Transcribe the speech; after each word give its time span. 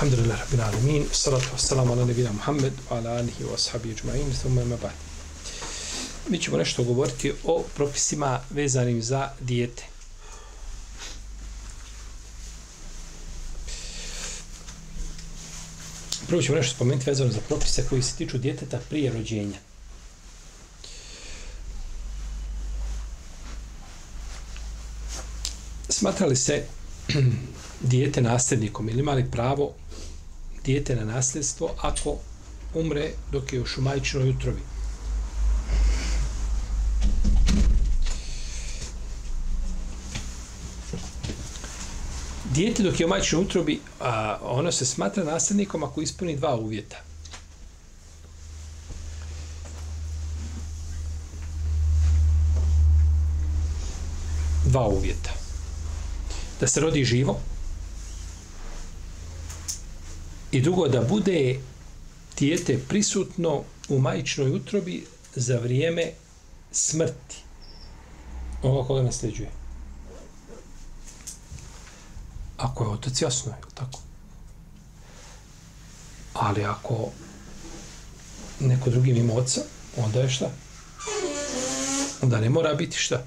Alhamdulillah 0.00 0.38
Rabbil 0.40 0.60
Alamin 0.60 1.04
Salatu 1.12 1.52
wassalamu 1.52 1.92
ala 1.92 2.06
nebina 2.06 2.32
Muhammed 2.32 2.72
wa 2.88 2.96
ala 2.96 3.18
alihi 3.18 3.44
wa 3.44 3.52
ashabi 3.54 3.92
ajma'in 3.92 4.32
thumma 4.32 4.64
ma 4.64 4.76
ba'd 4.76 4.94
Mi 6.28 6.38
ćemo 6.38 6.56
nešto 6.56 6.84
govoriti 6.84 7.32
o 7.44 7.64
propisima 7.74 8.40
vezanim 8.50 9.02
za 9.02 9.30
dijete. 9.40 9.84
Prvo 16.28 16.42
ćemo 16.42 16.56
nešto 16.56 16.74
spomenuti 16.74 17.10
vezano 17.10 17.32
za 17.32 17.40
propise 17.48 17.84
koji 17.88 18.02
se 18.02 18.16
tiču 18.16 18.38
djeteta 18.38 18.78
prije 18.88 19.12
rođenja. 19.12 19.58
Smatrali 25.88 26.36
se 26.36 26.64
dijete 27.92 28.20
nasljednikom 28.20 28.88
ili 28.88 29.00
imali 29.00 29.30
pravo 29.30 29.74
dijete 30.70 30.96
na 30.96 31.04
nasljedstvo 31.04 31.70
ako 31.80 32.16
umre 32.74 33.10
dok 33.32 33.52
je 33.52 33.60
u 33.60 33.66
šumajčinoj 33.66 34.30
utrovi. 34.30 34.60
Dijete 42.54 42.82
dok 42.82 43.00
je 43.00 43.06
u 43.06 43.08
majčinoj 43.08 43.44
utrobi, 43.44 43.80
a, 44.00 44.38
ono 44.42 44.72
se 44.72 44.86
smatra 44.86 45.24
nasljednikom 45.24 45.82
ako 45.82 46.02
ispuni 46.02 46.36
dva 46.36 46.56
uvjeta. 46.56 46.96
Dva 54.66 54.88
uvjeta. 54.88 55.30
Da 56.60 56.66
se 56.66 56.80
rodi 56.80 57.04
živo 57.04 57.40
i 60.52 60.60
drugo 60.60 60.88
da 60.88 61.00
bude 61.00 61.60
dijete 62.38 62.78
prisutno 62.88 63.62
u 63.88 63.98
majčinoj 63.98 64.50
utrobi 64.50 65.06
za 65.34 65.58
vrijeme 65.58 66.12
smrti. 66.72 67.36
Ovo 68.62 68.84
koga 68.84 69.02
nasljeđuje 69.02 69.60
ako 72.60 72.84
je 72.84 72.90
otac 72.90 73.22
jasno, 73.22 73.52
je 73.52 73.74
tako? 73.74 74.00
Ali 76.34 76.64
ako 76.64 77.08
neko 78.60 78.90
drugi 78.90 79.12
mimo 79.12 79.34
oca, 79.34 79.60
onda 79.96 80.20
je 80.20 80.30
šta? 80.30 80.50
Onda 82.22 82.40
ne 82.40 82.50
mora 82.50 82.74
biti 82.74 82.96
šta? 82.96 83.24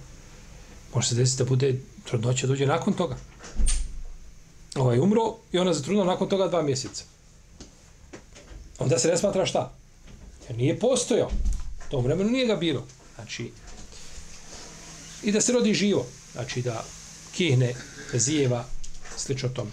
Može 0.96 1.08
se 1.08 1.16
desiti 1.16 1.44
da 1.44 1.50
bude 1.50 1.80
trudnoća 2.04 2.48
dođe 2.48 2.66
nakon 2.66 2.94
toga. 2.94 3.18
Ovaj 4.76 5.00
umro 5.00 5.36
i 5.52 5.60
ona 5.60 5.74
zatrudnila 5.74 6.06
nakon 6.06 6.30
toga 6.30 6.48
dva 6.48 6.62
mjeseca. 6.62 7.04
Onda 8.80 9.00
se 9.00 9.08
ne 9.08 9.18
smatra 9.18 9.46
šta? 9.46 9.74
Jer 10.48 10.58
nije 10.58 10.80
postojao. 10.80 11.30
U 11.88 11.92
tom 11.92 12.04
vremenu 12.04 12.30
nije 12.30 12.48
ga 12.48 12.56
bilo. 12.56 12.86
Znači, 13.16 13.52
i 15.24 15.32
da 15.32 15.42
se 15.42 15.54
rodi 15.54 15.74
živo. 15.74 16.06
Znači, 16.34 16.62
da 16.62 16.86
kihne, 17.32 17.76
zijeva, 18.14 18.66
slično 19.18 19.50
tom. 19.50 19.72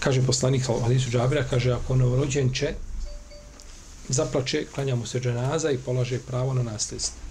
Kaže 0.00 0.26
poslanik 0.26 0.62
Hadisu 0.82 1.10
Džabira, 1.10 1.44
kaže, 1.50 1.72
ako 1.72 1.96
novorođenče 1.96 2.74
zaplače, 4.08 4.66
klanja 4.74 4.94
mu 4.96 5.06
se 5.06 5.20
dženaza 5.20 5.70
i 5.70 5.78
polaže 5.78 6.18
pravo 6.18 6.54
na 6.54 6.62
nasljedstvo. 6.62 7.29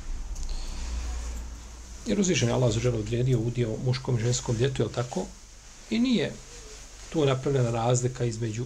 Jer 2.10 2.20
uzvišen 2.20 2.48
je 2.50 2.54
Allah 2.54 2.72
za 2.74 2.80
želo 2.80 3.00
odredio 3.00 3.40
udio 3.40 3.76
muškom 3.86 4.18
i 4.18 4.22
ženskom 4.22 4.58
djetu, 4.58 4.84
je 4.84 4.92
tako? 4.92 5.26
I 5.90 6.00
nije 6.00 6.32
tu 7.10 7.26
napravljena 7.26 7.72
razlika 7.72 8.26
između 8.26 8.66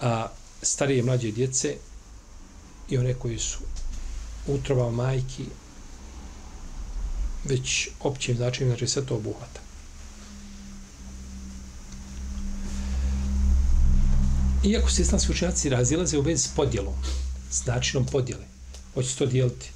a, 0.00 0.28
starije 0.62 0.98
i 0.98 1.02
mlađe 1.02 1.30
djece 1.30 1.76
i 2.88 2.98
one 2.98 3.14
koji 3.14 3.38
su 3.38 3.58
utrova 4.46 4.90
majki 4.90 5.44
već 7.44 7.88
općim 8.00 8.36
značajem, 8.36 8.70
znači 8.70 8.86
sve 8.86 9.06
to 9.06 9.16
obuhvata. 9.16 9.60
Iako 14.64 14.90
se 14.90 15.02
islamski 15.02 15.32
učenjaci 15.32 15.68
razilaze 15.68 16.18
u 16.18 16.22
vezi 16.22 16.42
s 16.42 16.54
podjelom, 16.56 16.94
s 17.50 17.66
načinom 17.66 18.06
podjele, 18.06 18.44
hoće 18.94 19.08
se 19.08 19.16
to 19.16 19.26
dijeliti 19.26 19.70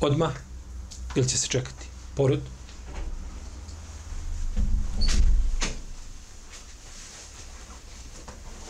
odmah 0.00 0.32
ili 1.14 1.28
će 1.28 1.38
se 1.38 1.48
čekati 1.48 1.86
porod, 2.14 2.40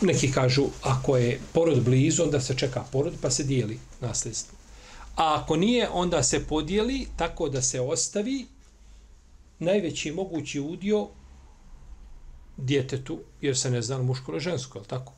neki 0.01 0.31
kažu 0.31 0.65
ako 0.81 1.17
je 1.17 1.41
porod 1.53 1.83
blizu, 1.83 2.23
onda 2.23 2.41
se 2.41 2.57
čeka 2.57 2.83
porod 2.91 3.13
pa 3.21 3.31
se 3.31 3.43
dijeli 3.43 3.79
nasljedstvo. 4.01 4.57
A 5.15 5.41
ako 5.41 5.55
nije, 5.55 5.89
onda 5.89 6.23
se 6.23 6.47
podijeli 6.47 7.07
tako 7.17 7.49
da 7.49 7.61
se 7.61 7.81
ostavi 7.81 8.47
najveći 9.59 10.11
mogući 10.11 10.59
udio 10.59 11.07
djetetu, 12.57 13.19
jer 13.41 13.57
se 13.57 13.71
ne 13.71 13.81
zna 13.81 13.97
muško 13.97 14.31
ili 14.31 14.39
žensko, 14.41 14.79
je 14.79 14.85
tako? 14.85 15.13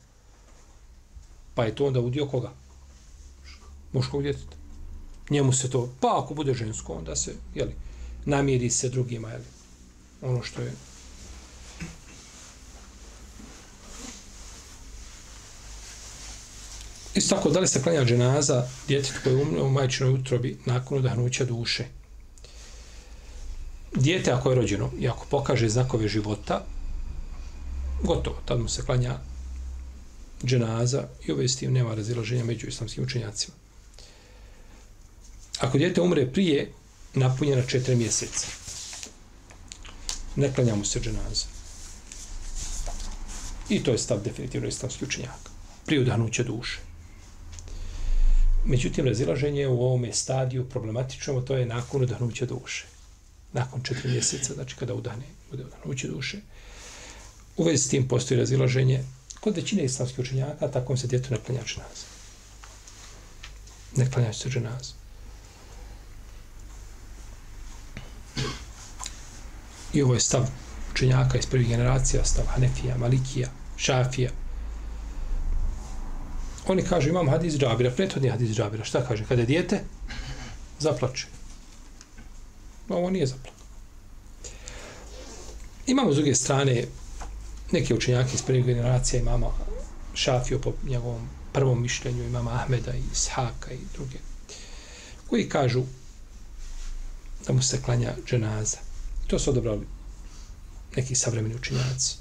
Pa 1.54 1.64
je 1.64 1.74
to 1.74 1.86
onda 1.86 2.00
udio 2.00 2.26
koga? 2.26 2.52
Muškog 3.92 4.22
djeteta. 4.22 4.61
Njemu 5.32 5.52
se 5.52 5.70
to, 5.70 5.88
pa 6.00 6.20
ako 6.22 6.34
bude 6.34 6.54
žensko, 6.54 6.94
onda 6.94 7.16
se, 7.16 7.34
jeli, 7.54 7.72
namiri 8.24 8.70
se 8.70 8.88
drugima, 8.88 9.30
jeli, 9.30 9.44
ono 10.22 10.42
što 10.42 10.62
je 10.62 10.72
Isto 17.14 17.36
tako, 17.36 17.50
da 17.50 17.60
li 17.60 17.68
se 17.68 17.82
klanja 17.82 18.04
dženaza 18.04 18.66
djetetu 18.88 19.18
koje 19.24 19.32
je 19.32 19.42
umre 19.42 19.62
u 19.62 19.70
majčinoj 19.70 20.12
utrobi 20.12 20.58
nakon 20.66 20.98
udahnuća 20.98 21.44
duše? 21.44 21.84
Dijete 23.94 24.32
ako 24.32 24.50
je 24.50 24.56
rođeno 24.56 24.90
i 24.98 25.08
ako 25.08 25.26
pokaže 25.30 25.68
znakove 25.68 26.08
života, 26.08 26.64
gotovo, 28.02 28.36
tad 28.44 28.60
mu 28.60 28.68
se 28.68 28.82
klanja 28.82 29.18
dženaza 30.44 31.04
i 31.26 31.32
ove 31.32 31.48
s 31.48 31.56
tim 31.56 31.72
nema 31.72 31.94
razilaženja 31.94 32.44
među 32.44 32.66
islamskim 32.66 33.04
učenjacima. 33.04 33.61
Ako 35.62 35.78
dijete 35.78 36.00
umre 36.00 36.32
prije 36.32 36.72
napunjena 37.14 37.62
četiri 37.66 37.96
mjeseca, 37.96 38.46
ne 40.36 40.54
klanja 40.54 40.74
mu 40.74 40.84
se 40.84 41.00
dženaza. 41.00 41.46
I 43.68 43.82
to 43.84 43.90
je 43.90 43.98
stav 43.98 44.22
definitivno 44.22 44.68
islamski 44.68 45.04
učenjaka. 45.04 45.50
Prije 45.86 46.00
udahnuće 46.00 46.44
duše. 46.44 46.80
Međutim, 48.64 49.06
razilaženje 49.06 49.66
u 49.68 49.82
ovome 49.82 50.12
stadiju 50.12 50.68
problematično, 50.68 51.40
to 51.40 51.56
je 51.56 51.66
nakon 51.66 52.02
udahnuća 52.02 52.46
duše. 52.46 52.86
Nakon 53.52 53.82
četiri 53.82 54.10
mjeseca, 54.10 54.54
znači 54.54 54.76
kada 54.76 54.94
udahne, 54.94 55.26
bude 55.50 55.64
udahnuće 55.64 56.08
duše. 56.08 56.40
U 57.56 57.64
vezi 57.64 57.84
s 57.84 57.88
tim 57.88 58.08
postoji 58.08 58.40
razilaženje 58.40 59.04
kod 59.40 59.56
većine 59.56 59.84
islamskih 59.84 60.18
učenjaka, 60.18 60.70
tako 60.70 60.96
se 60.96 61.06
djeto 61.06 61.28
ne 61.30 61.40
klanja 61.46 61.62
dženaza. 61.64 62.06
Ne 63.96 64.10
klanja 64.10 64.32
se 64.32 64.48
dženaza. 64.48 65.01
I 69.92 70.02
ovo 70.02 70.14
je 70.14 70.20
stav 70.20 70.48
učenjaka 70.92 71.38
iz 71.38 71.46
prvih 71.46 71.68
generacija, 71.68 72.24
stav 72.24 72.46
Hanefija, 72.46 72.96
Malikija, 72.98 73.48
Šafija, 73.76 74.30
Oni 76.66 76.82
kažu, 76.82 77.08
imam 77.08 77.28
hadis 77.28 77.54
džabira, 77.54 77.90
prethodni 77.90 78.28
hadis 78.30 78.50
džabira. 78.56 78.84
Šta 78.84 79.06
kaže? 79.06 79.24
Kada 79.28 79.42
je 79.42 79.46
dijete, 79.46 79.80
zaplače. 80.78 81.26
No, 82.88 82.96
Ovo 82.96 83.10
nije 83.10 83.26
zaplak. 83.26 83.54
Imamo 85.86 86.12
s 86.12 86.16
druge 86.16 86.34
strane 86.34 86.84
neke 87.72 87.94
učenjake 87.94 88.34
iz 88.34 88.42
prvih 88.42 88.64
generacija, 88.64 89.20
imamo 89.20 89.54
Šafiju 90.14 90.60
po 90.60 90.72
njegovom 90.86 91.28
prvom 91.52 91.82
mišljenju, 91.82 92.24
imamo 92.24 92.50
Ahmeda 92.50 92.94
i 92.94 93.02
Ishaka 93.12 93.72
i 93.72 93.78
druge, 93.94 94.18
koji 95.30 95.48
kažu 95.48 95.82
da 97.46 97.52
mu 97.52 97.62
se 97.62 97.82
klanja 97.82 98.14
dženaza. 98.26 98.78
To 99.26 99.38
su 99.38 99.50
odabrali 99.50 99.86
neki 100.96 101.14
savremeni 101.14 101.54
učinjaci. 101.54 102.16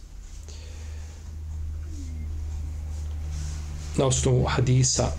Na 3.98 4.06
osnovu 4.06 4.46
hadisa 4.46 5.12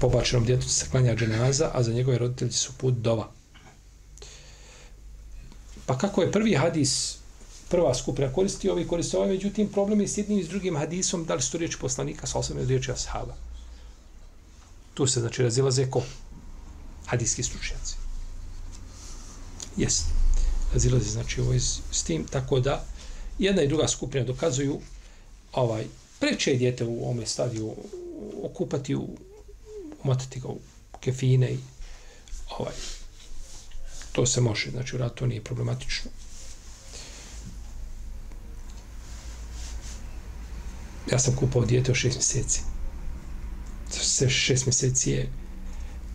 pobačenom 0.00 0.44
djetu 0.44 0.68
se 0.68 0.86
klanja 0.90 1.16
dženaza, 1.16 1.70
a 1.74 1.82
za 1.82 1.92
njegove 1.92 2.18
roditelji 2.18 2.52
su 2.52 2.72
put 2.72 2.94
dova. 2.94 3.30
Pa 5.86 5.98
kako 5.98 6.22
je 6.22 6.32
prvi 6.32 6.54
hadis 6.54 7.18
prva 7.68 7.94
skupina 7.94 8.32
koristi, 8.32 8.70
ovi 8.70 8.86
koriste 8.88 9.16
ovaj, 9.16 9.28
međutim 9.28 9.68
problem 9.68 10.00
je 10.00 10.08
s 10.08 10.18
jednim 10.18 10.38
i 10.38 10.44
s 10.44 10.48
drugim 10.48 10.76
hadisom, 10.76 11.24
da 11.24 11.34
li 11.34 11.42
su 11.42 11.52
to 11.52 11.58
riječi 11.58 11.78
poslanika, 11.80 12.26
sa 12.26 12.38
osam 12.38 12.58
ili 12.58 12.66
riječi 12.66 12.92
ashaba. 12.92 13.34
Tu 14.94 15.06
se 15.06 15.20
znači 15.20 15.42
razilaze 15.42 15.90
ko? 15.90 16.02
Hadijski 17.06 17.42
stručnjaci. 17.42 17.96
Jest 19.76 20.17
razilazi 20.72 21.10
znači 21.10 21.40
ovo 21.40 21.54
iz, 21.54 21.78
s 21.90 22.02
tim, 22.02 22.26
tako 22.30 22.60
da 22.60 22.84
jedna 23.38 23.62
i 23.62 23.68
druga 23.68 23.88
skupina 23.88 24.24
dokazuju 24.24 24.80
ovaj 25.52 25.86
preče 26.20 26.54
djete 26.54 26.84
u 26.84 27.04
ovome 27.04 27.26
stadiju 27.26 27.74
okupati 28.42 28.94
u 28.94 29.08
umatati 30.04 30.40
ga 30.40 30.48
u 30.48 30.58
kefine 31.00 31.52
i 31.52 31.58
ovaj 32.58 32.74
to 34.12 34.26
se 34.26 34.40
može, 34.40 34.70
znači 34.70 34.96
u 34.96 34.98
ratu 34.98 35.26
nije 35.26 35.44
problematično. 35.44 36.10
Ja 41.12 41.18
sam 41.18 41.36
kupao 41.36 41.64
dijete 41.64 41.90
od 41.90 41.96
šest 41.96 42.16
mjeseci. 42.16 42.60
Sve 43.90 44.30
šest 44.30 44.66
mjeseci 44.66 45.10
je 45.10 45.32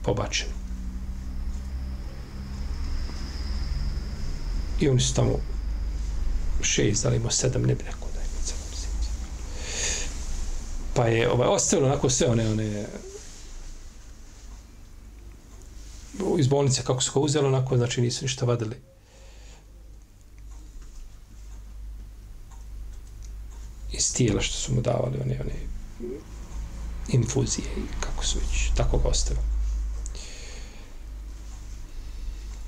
pobačeno. 0.03 0.62
I 4.83 4.89
oni 4.89 4.99
su 4.99 5.13
tamo 5.13 5.39
šest, 6.61 7.03
da 7.03 7.09
li 7.09 7.15
imao 7.15 7.31
sedam, 7.31 7.61
ne 7.61 7.75
bi 7.75 7.83
rekao 7.83 8.07
da 8.13 8.19
je 8.19 8.25
imao 8.25 8.43
sedam 8.43 8.67
mjeseci. 8.69 9.09
Pa 10.93 11.05
je 11.07 11.31
ovaj, 11.31 11.47
ostavilo 11.47 11.87
onako 11.87 12.09
sve 12.09 12.27
one, 12.27 12.49
one 12.49 12.85
iz 16.39 16.47
bolnice 16.47 16.83
kako 16.83 17.01
su 17.01 17.11
ga 17.13 17.19
uzeli, 17.19 17.47
onako, 17.47 17.77
znači 17.77 18.01
nisu 18.01 18.25
ništa 18.25 18.45
vadili. 18.45 18.75
iz 23.93 24.13
tijela 24.13 24.41
što 24.41 24.55
su 24.55 24.73
mu 24.73 24.81
davali 24.81 25.19
one, 25.21 25.39
one 25.41 25.55
infuzije 27.07 27.67
i 27.77 28.01
kako 28.01 28.25
su 28.25 28.39
već 28.39 28.71
tako 28.75 28.97
ga 28.97 29.07
ostavili. 29.07 29.52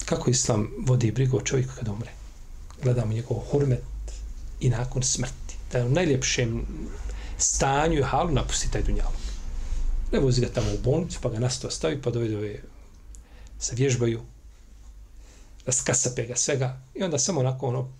Kako 0.05 0.29
islam 0.29 0.71
vodi 0.79 1.11
brigu 1.11 1.37
o 1.37 1.41
čovjeku 1.41 1.73
kad 1.75 1.87
umre? 1.87 2.11
Gledamo 2.83 3.13
njegov 3.13 3.37
hurmet 3.37 3.83
i 4.59 4.69
nakon 4.69 5.03
smrti. 5.03 5.55
Da 5.71 5.77
je 5.77 5.85
u 5.85 5.89
najljepšem 5.89 6.65
stanju 7.37 7.99
i 7.99 8.03
halu 8.03 8.31
napusti 8.31 8.71
taj 8.71 8.83
dunjalog. 8.83 9.13
Ne 10.11 10.19
vozi 10.19 10.41
ga 10.41 10.49
tamo 10.49 10.73
u 10.73 10.77
bolnicu, 10.83 11.19
pa 11.21 11.29
ga 11.29 11.39
nasto 11.39 11.71
stavi, 11.71 12.01
pa 12.01 12.11
dovede 12.11 12.37
ove 12.37 12.61
se 13.59 13.75
vježbaju, 13.75 14.21
raskasape 15.65 16.25
ga 16.25 16.35
svega 16.35 16.81
i 16.93 17.03
onda 17.03 17.19
samo 17.19 17.39
onako 17.39 17.67
ono 17.67 17.93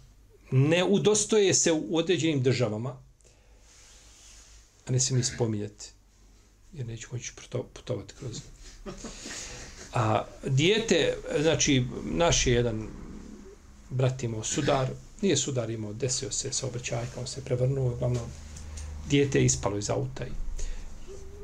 ne 0.51 0.83
udostoje 0.83 1.53
se 1.53 1.71
u 1.71 1.97
određenim 1.97 2.43
državama, 2.43 2.97
a 4.87 4.91
ne 4.91 4.99
se 4.99 5.13
mi 5.13 5.23
spominjati, 5.23 5.89
jer 6.73 6.87
neću 6.87 7.07
moći 7.11 7.33
putovati 7.73 8.13
kroz 8.19 8.41
A 9.95 10.25
dijete, 10.47 11.17
znači, 11.41 11.85
naš 12.03 12.47
je 12.47 12.53
jedan 12.53 12.87
brat 13.89 14.23
imao 14.23 14.43
sudar, 14.43 14.87
nije 15.21 15.37
sudar 15.37 15.69
imao, 15.69 15.93
desio 15.93 16.31
se 16.31 16.53
sa 16.53 16.67
obećajkom, 16.67 17.19
on 17.19 17.27
se 17.27 17.43
prevrnuo, 17.45 17.93
uglavnom, 17.93 18.23
dijete 19.09 19.39
je 19.39 19.45
ispalo 19.45 19.77
iz 19.77 19.89
auta 19.89 20.25
i 20.25 20.31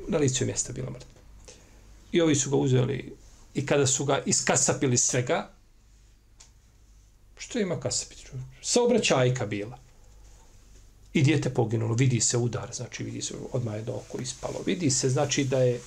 na 0.07 0.18
licu 0.18 0.44
je 0.44 0.45
mjesta 0.45 0.74
bilo 0.74 0.92
mrtvo. 0.92 1.09
I 2.12 2.21
ovi 2.21 2.36
su 2.36 2.50
ga 2.50 2.56
uzeli 2.56 3.15
i 3.53 3.65
kada 3.65 3.88
su 3.88 4.06
ga 4.06 4.24
iskasapili 4.25 4.98
svega, 4.98 5.50
što 7.38 7.59
ima 7.59 7.80
kasapiti? 7.80 8.25
Saobraćajka 8.62 9.45
bila. 9.45 9.80
I 11.13 11.21
dijete 11.21 11.53
poginulo, 11.53 11.94
vidi 11.95 12.21
se 12.21 12.38
udar, 12.38 12.74
znači 12.74 13.03
vidi 13.03 13.21
se 13.21 13.33
odmah 13.51 13.75
je 13.75 13.81
do 13.81 13.94
oko 13.94 14.21
ispalo. 14.21 14.63
Vidi 14.65 14.92
se, 14.92 15.09
znači 15.09 15.44
da 15.44 15.57
je 15.57 15.81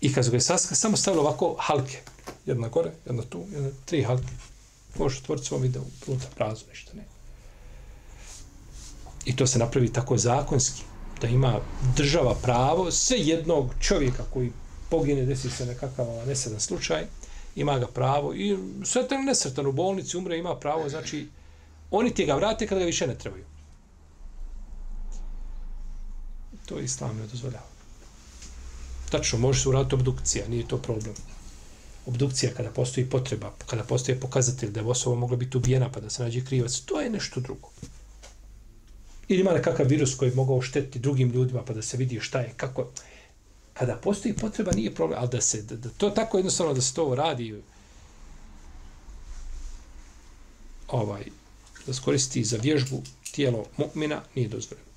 I 0.00 0.12
kad 0.12 0.24
su 0.24 0.30
ga 0.30 0.40
saska, 0.40 0.74
samo 0.74 0.96
stavili 0.96 1.20
ovako 1.20 1.56
halke. 1.58 1.98
Jedna 2.46 2.68
gore, 2.68 2.92
jedna 3.06 3.22
tu, 3.22 3.44
jedna, 3.52 3.70
tri 3.84 4.02
halke. 4.02 4.32
Možeš 4.98 5.18
otvoriti 5.18 5.46
svom 5.46 5.62
videu, 5.62 5.82
pluta 6.04 6.26
prazno, 6.36 6.68
ništa 6.68 6.92
ne. 6.94 7.04
I 9.24 9.36
to 9.36 9.46
se 9.46 9.58
napravi 9.58 9.92
tako 9.92 10.16
zakonski, 10.16 10.82
da 11.20 11.28
ima 11.28 11.60
država 11.96 12.34
pravo, 12.42 12.90
sve 12.90 13.16
jednog 13.18 13.74
čovjeka 13.80 14.24
koji 14.32 14.52
pogine, 14.90 15.26
desi 15.26 15.50
se 15.50 15.66
nekakav 15.66 16.08
ono, 16.08 16.24
nesedan 16.24 16.60
slučaj, 16.60 17.04
ima 17.56 17.78
ga 17.78 17.86
pravo 17.86 18.34
i 18.34 18.58
sve 18.84 19.06
nesretan 19.26 19.66
u 19.66 19.72
bolnici, 19.72 20.16
umre, 20.16 20.38
ima 20.38 20.56
pravo, 20.56 20.88
znači, 20.88 21.28
oni 21.90 22.14
ti 22.14 22.26
ga 22.26 22.34
vrate 22.34 22.66
kada 22.66 22.78
ga 22.78 22.86
više 22.86 23.06
ne 23.06 23.18
trebaju. 23.18 23.44
To 26.66 26.78
je 26.78 26.84
islam 26.84 27.16
ne 27.16 27.26
dozvoljava. 27.26 27.79
Tačno, 29.10 29.38
može 29.38 29.62
se 29.62 29.68
uraditi 29.68 29.94
obdukcija, 29.94 30.48
nije 30.48 30.68
to 30.68 30.78
problem. 30.78 31.14
Obdukcija 32.06 32.52
kada 32.56 32.70
postoji 32.70 33.06
potreba, 33.10 33.52
kada 33.66 33.84
postoji 33.84 34.20
pokazatelj 34.20 34.70
da 34.70 34.80
je 34.80 34.86
osoba 34.86 35.16
mogla 35.16 35.36
biti 35.36 35.56
ubijena 35.56 35.92
pa 35.92 36.00
da 36.00 36.10
se 36.10 36.22
nađe 36.22 36.44
krivac, 36.44 36.80
to 36.80 37.00
je 37.00 37.10
nešto 37.10 37.40
drugo. 37.40 37.70
Ili 39.28 39.40
ima 39.40 39.52
nekakav 39.52 39.86
virus 39.86 40.14
koji 40.14 40.30
bi 40.30 40.36
mogao 40.36 40.62
štetiti 40.62 40.98
drugim 40.98 41.30
ljudima 41.30 41.62
pa 41.64 41.72
da 41.72 41.82
se 41.82 41.96
vidi 41.96 42.20
šta 42.20 42.40
je, 42.40 42.52
kako 42.56 42.86
Kada 43.80 43.96
postoji 43.96 44.34
potreba, 44.34 44.72
nije 44.72 44.94
problem, 44.94 45.18
ali 45.20 45.28
da 45.28 45.40
se, 45.40 45.62
da, 45.62 45.76
da 45.76 45.88
to 45.88 46.10
tako 46.10 46.38
jednostavno 46.38 46.74
da 46.74 46.80
se 46.80 46.94
to 46.94 47.14
radi, 47.14 47.62
ovaj, 50.88 51.24
da 51.86 51.94
skoristi 51.94 52.44
za 52.44 52.56
vježbu 52.56 53.02
tijelo 53.32 53.64
mu'mina, 53.78 54.20
nije 54.34 54.48
dozvoljeno. 54.48 54.89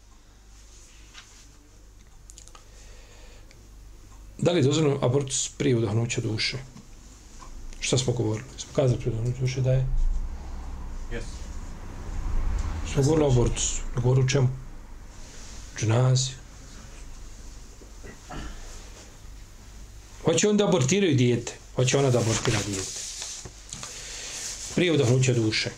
Da 4.44 4.52
li 4.52 4.60
je 4.60 4.64
dozvoljeno 4.64 5.00
abortus 5.02 5.50
prije 5.58 5.76
udahnuća 5.78 6.22
duše? 6.22 6.58
Šta 7.80 7.98
smo 7.98 8.14
govorili? 8.14 8.50
Smo 8.58 8.74
kazali 8.76 9.00
prije 9.00 9.14
udahnuća 9.14 9.40
duše 9.40 9.62
da 9.62 9.72
je? 9.72 9.88
Yes. 11.12 11.24
Smo 12.94 13.04
govorili 13.04 13.26
o 13.26 13.32
abortusu. 13.32 13.82
Govorili 13.96 14.26
o 14.26 14.30
čemu? 14.30 14.50
Dženazi. 15.80 16.32
Hoće 20.26 20.50
on 20.50 20.58
da 20.58 20.68
abortiraju 20.68 21.16
dijete. 21.16 21.54
Hoće 21.76 21.98
ona 21.98 22.10
da 22.10 22.20
abortira 22.20 22.60
dijete. 22.66 23.00
Prije 24.76 24.92
udahnuća 24.94 25.34
duše. 25.34 25.72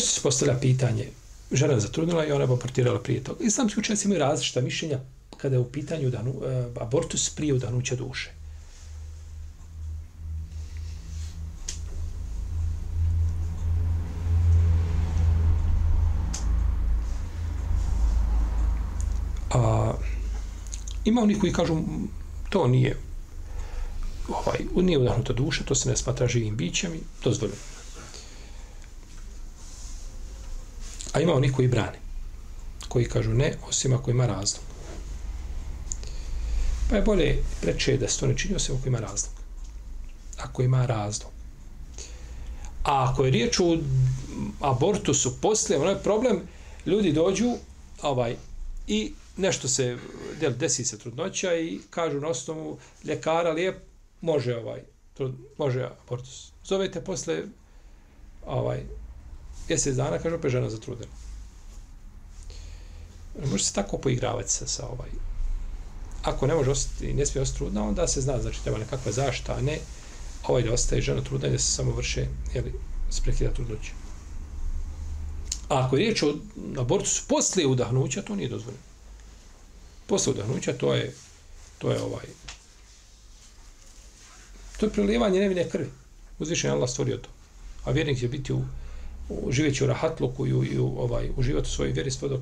Često 0.00 0.14
se 0.14 0.22
postavlja 0.22 0.54
pitanje, 0.60 1.08
žena 1.52 1.74
je 1.74 1.80
zatrudnila 1.80 2.26
i 2.26 2.32
ona 2.32 2.44
je 2.44 2.44
abortirala 2.44 3.00
prije 3.02 3.24
toga. 3.24 3.44
Islamski 3.44 3.80
učenjaci 3.80 4.06
imaju 4.06 4.20
različita 4.20 4.60
mišljenja 4.60 4.98
kada 5.36 5.56
je 5.56 5.60
u 5.60 5.70
pitanju 5.70 6.10
danu, 6.10 6.34
e, 6.44 6.64
abortus 6.80 7.30
prije 7.30 7.54
udanuća 7.54 7.96
duše. 7.96 8.30
A, 19.50 19.92
ima 21.04 21.22
oni 21.22 21.38
koji 21.38 21.52
kažu 21.52 21.76
to 22.48 22.68
nije 22.68 22.96
ovaj, 24.28 24.58
nije 24.74 24.98
udahnuta 24.98 25.32
duša, 25.32 25.64
to 25.64 25.74
se 25.74 25.88
ne 25.88 25.96
smatra 25.96 26.28
živim 26.28 26.56
bićem 26.56 26.94
i 26.94 27.00
dozvoljeno. 27.24 27.79
A 31.12 31.20
ima 31.20 31.32
oni 31.32 31.52
koji 31.52 31.68
brane. 31.68 31.98
Koji 32.88 33.08
kažu 33.08 33.30
ne, 33.30 33.54
osim 33.68 33.92
ako 33.92 34.10
ima 34.10 34.26
razlog. 34.26 34.62
Pa 36.90 36.96
je 36.96 37.02
bolje 37.02 37.42
preče 37.60 37.96
da 37.96 38.08
se 38.08 38.20
to 38.20 38.26
ne 38.26 38.36
čini 38.36 38.54
osim 38.54 38.76
ako 38.76 38.88
ima 38.88 38.98
razlog. 38.98 39.32
Ako 40.38 40.62
ima 40.62 40.86
razlog. 40.86 41.30
A 42.84 43.10
ako 43.10 43.24
je 43.24 43.30
riječ 43.30 43.60
o 43.60 43.78
abortusu 44.60 45.40
poslije, 45.40 45.80
ono 45.80 45.90
je 45.90 46.02
problem, 46.02 46.40
ljudi 46.86 47.12
dođu 47.12 47.56
ovaj, 48.02 48.36
i 48.86 49.12
nešto 49.36 49.68
se, 49.68 49.98
del, 50.40 50.52
desi 50.52 50.84
se 50.84 50.98
trudnoća 50.98 51.54
i 51.54 51.80
kažu 51.90 52.20
na 52.20 52.28
osnovu 52.28 52.78
ljekara 53.04 53.50
lijep, 53.50 53.76
može 54.20 54.56
ovaj, 54.56 54.80
trud, 55.14 55.34
može 55.58 55.88
abortus. 56.04 56.52
Zovete 56.64 57.04
posle 57.04 57.42
ovaj, 58.46 58.84
mjesec 59.70 59.96
dana, 59.96 60.18
kaže, 60.18 60.36
opet 60.36 60.50
žena 60.50 60.70
zatrudena. 60.70 61.12
Može 63.50 63.64
se 63.64 63.72
tako 63.72 63.98
poigravati 63.98 64.52
sa, 64.52 64.66
sa 64.66 64.86
ovaj. 64.86 65.10
Ako 66.22 66.46
ne 66.46 66.54
može 66.54 66.70
ostati 66.70 67.06
i 67.06 67.14
ne 67.14 67.26
smije 67.26 67.42
ostati 67.42 67.58
trudna, 67.58 67.88
onda 67.88 68.08
se 68.08 68.20
zna, 68.20 68.42
znači 68.42 68.62
treba 68.62 68.78
nekakva 68.78 69.12
zašta, 69.12 69.54
a 69.54 69.62
ne 69.62 69.78
ovaj 70.48 70.62
da 70.62 70.72
ostaje 70.72 71.02
žena 71.02 71.24
trudna 71.24 71.48
i 71.48 71.52
da 71.52 71.58
se 71.58 71.72
samo 71.72 71.92
vrše, 71.92 72.26
jeli, 72.54 72.74
sprekida 73.10 73.54
trudnoće. 73.54 73.92
A 75.68 75.86
ako 75.86 75.96
je 75.96 76.00
riječ 76.00 76.22
o 76.22 76.34
abortusu 76.78 77.22
poslije 77.28 77.66
udahnuća, 77.66 78.22
to 78.22 78.36
nije 78.36 78.48
dozvoljeno. 78.48 78.82
Poslije 80.06 80.34
udahnuća, 80.34 80.72
to 80.72 80.94
je, 80.94 81.14
to 81.78 81.90
je 81.90 82.02
ovaj, 82.02 82.26
to 84.76 84.86
je 84.86 84.92
prelijevanje 84.92 85.40
nevine 85.40 85.68
krvi. 85.68 85.90
Uzvišen 86.38 86.70
Allah 86.70 86.90
stvorio 86.90 87.16
to. 87.16 87.28
A 87.84 87.90
vjernik 87.90 88.18
će 88.20 88.28
biti 88.28 88.52
u 88.52 88.62
živeći 89.50 89.84
u 89.84 89.86
rahatluku 89.86 90.46
i 90.46 90.52
u, 90.52 90.64
i 90.64 90.78
u, 90.78 90.94
ovaj, 90.98 91.30
uživati 91.36 91.68
u 91.68 91.70
svojoj 91.70 91.92
vjeri 91.92 92.10
dok 92.20 92.40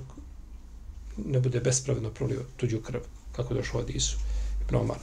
ne 1.27 1.41
bude 1.41 1.61
bespravedno 1.61 2.11
prolio 2.11 2.45
tuđu 2.57 2.81
krv, 2.81 3.01
kako 3.33 3.55
došlo 3.55 3.81
od 3.81 3.91
Isu 3.91 4.17
i 4.63 4.69
Pnomara. 4.69 5.01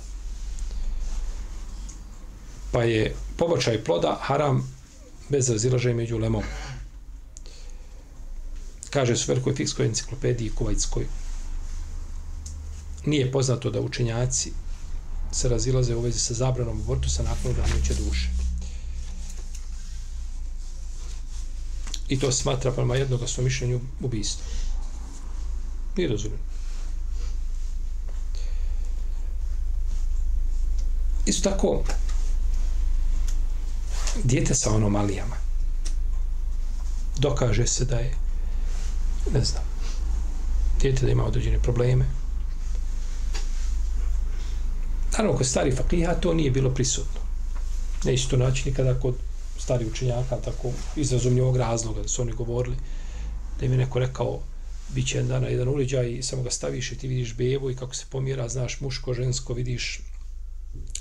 Pa 2.72 2.84
je 2.84 3.16
pobačaj 3.38 3.84
ploda 3.84 4.18
haram 4.22 4.76
bez 5.30 5.50
razilaženja 5.50 5.96
među 5.96 6.18
lemom. 6.18 6.44
Kaže 8.90 9.16
su 9.16 9.32
velikoj 9.32 9.56
fikskoj 9.56 9.86
enciklopediji 9.86 10.50
kuvajtskoj. 10.50 11.06
Nije 13.06 13.32
poznato 13.32 13.72
da 13.72 13.82
učenjaci 13.82 14.52
se 15.32 15.50
razilaze 15.50 15.96
u 15.96 16.02
vezi 16.02 16.20
sa 16.20 16.34
zabranom 16.34 16.82
abortusa 16.82 17.24
nakon 17.24 17.52
udanuće 17.52 17.94
duše. 17.94 18.45
I 22.10 22.20
to 22.20 22.32
smatra 22.32 22.72
prema 22.72 22.96
jednog 22.96 23.30
svom 23.30 23.46
mišljenju 23.46 23.82
ubijstvo. 24.02 24.46
Nije 25.98 26.10
dozvoljeno. 26.10 26.44
Isto 31.26 31.50
tako, 31.50 31.84
dijete 34.24 34.56
sa 34.56 34.76
anomalijama 34.76 35.36
dokaže 37.18 37.68
se 37.68 37.86
da 37.86 37.96
je 37.96 38.16
ne 39.34 39.44
znam 39.46 39.64
dijete 40.82 41.06
da 41.06 41.12
ima 41.12 41.26
određene 41.26 41.60
probleme 41.60 42.06
naravno 45.12 45.38
kod 45.38 45.48
stari 45.48 45.76
fakiha 45.76 46.14
to 46.14 46.34
nije 46.34 46.52
bilo 46.52 46.70
prisutno 46.70 47.22
neće 48.04 48.30
to 48.30 48.38
naći 48.38 48.70
nikada 48.70 49.00
kod 49.00 49.16
stari 49.66 49.86
učenjaka 49.86 50.38
tako 50.38 50.72
iz 50.96 51.14
razumljivog 51.14 51.58
razloga 51.58 52.02
da 52.02 52.08
su 52.08 52.22
oni 52.22 52.32
govorili 52.32 52.76
da 53.60 53.66
im 53.66 53.72
je 53.72 53.78
neko 53.78 54.00
rekao 54.00 54.40
bit 54.94 55.08
će 55.08 55.24
dana 55.24 55.48
jedan 55.48 55.68
uliđaj 55.68 56.12
i 56.12 56.24
samo 56.24 56.44
ga 56.44 56.52
staviš 56.52 56.92
i 56.92 56.98
ti 56.98 57.08
vidiš 57.08 57.36
bebu 57.36 57.72
i 57.72 57.76
kako 57.76 57.96
se 57.96 58.06
pomjera, 58.10 58.50
znaš 58.50 58.82
muško, 58.82 59.14
žensko, 59.14 59.54
vidiš 59.54 60.02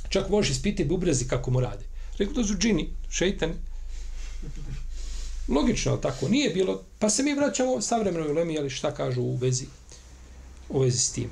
čak 0.08 0.28
možeš 0.28 0.50
ispiti 0.50 0.84
bubrezi 0.84 1.28
kako 1.28 1.50
mu 1.50 1.60
radi 1.60 1.84
Rekao, 2.18 2.34
to 2.34 2.44
su 2.44 2.54
džini, 2.54 2.90
šeitan. 3.10 3.52
Logično, 5.48 5.96
tako, 5.96 6.28
nije 6.28 6.50
bilo. 6.50 6.82
Pa 6.98 7.10
se 7.10 7.22
mi 7.22 7.34
vraćamo 7.34 7.80
savremenoj 7.80 8.30
ulemi, 8.30 8.58
ali 8.58 8.70
šta 8.70 8.94
kažu 8.94 9.22
u 9.22 9.36
vezi, 9.36 9.66
u 10.68 10.80
vezi 10.80 10.98
s 10.98 11.12
tim. 11.12 11.30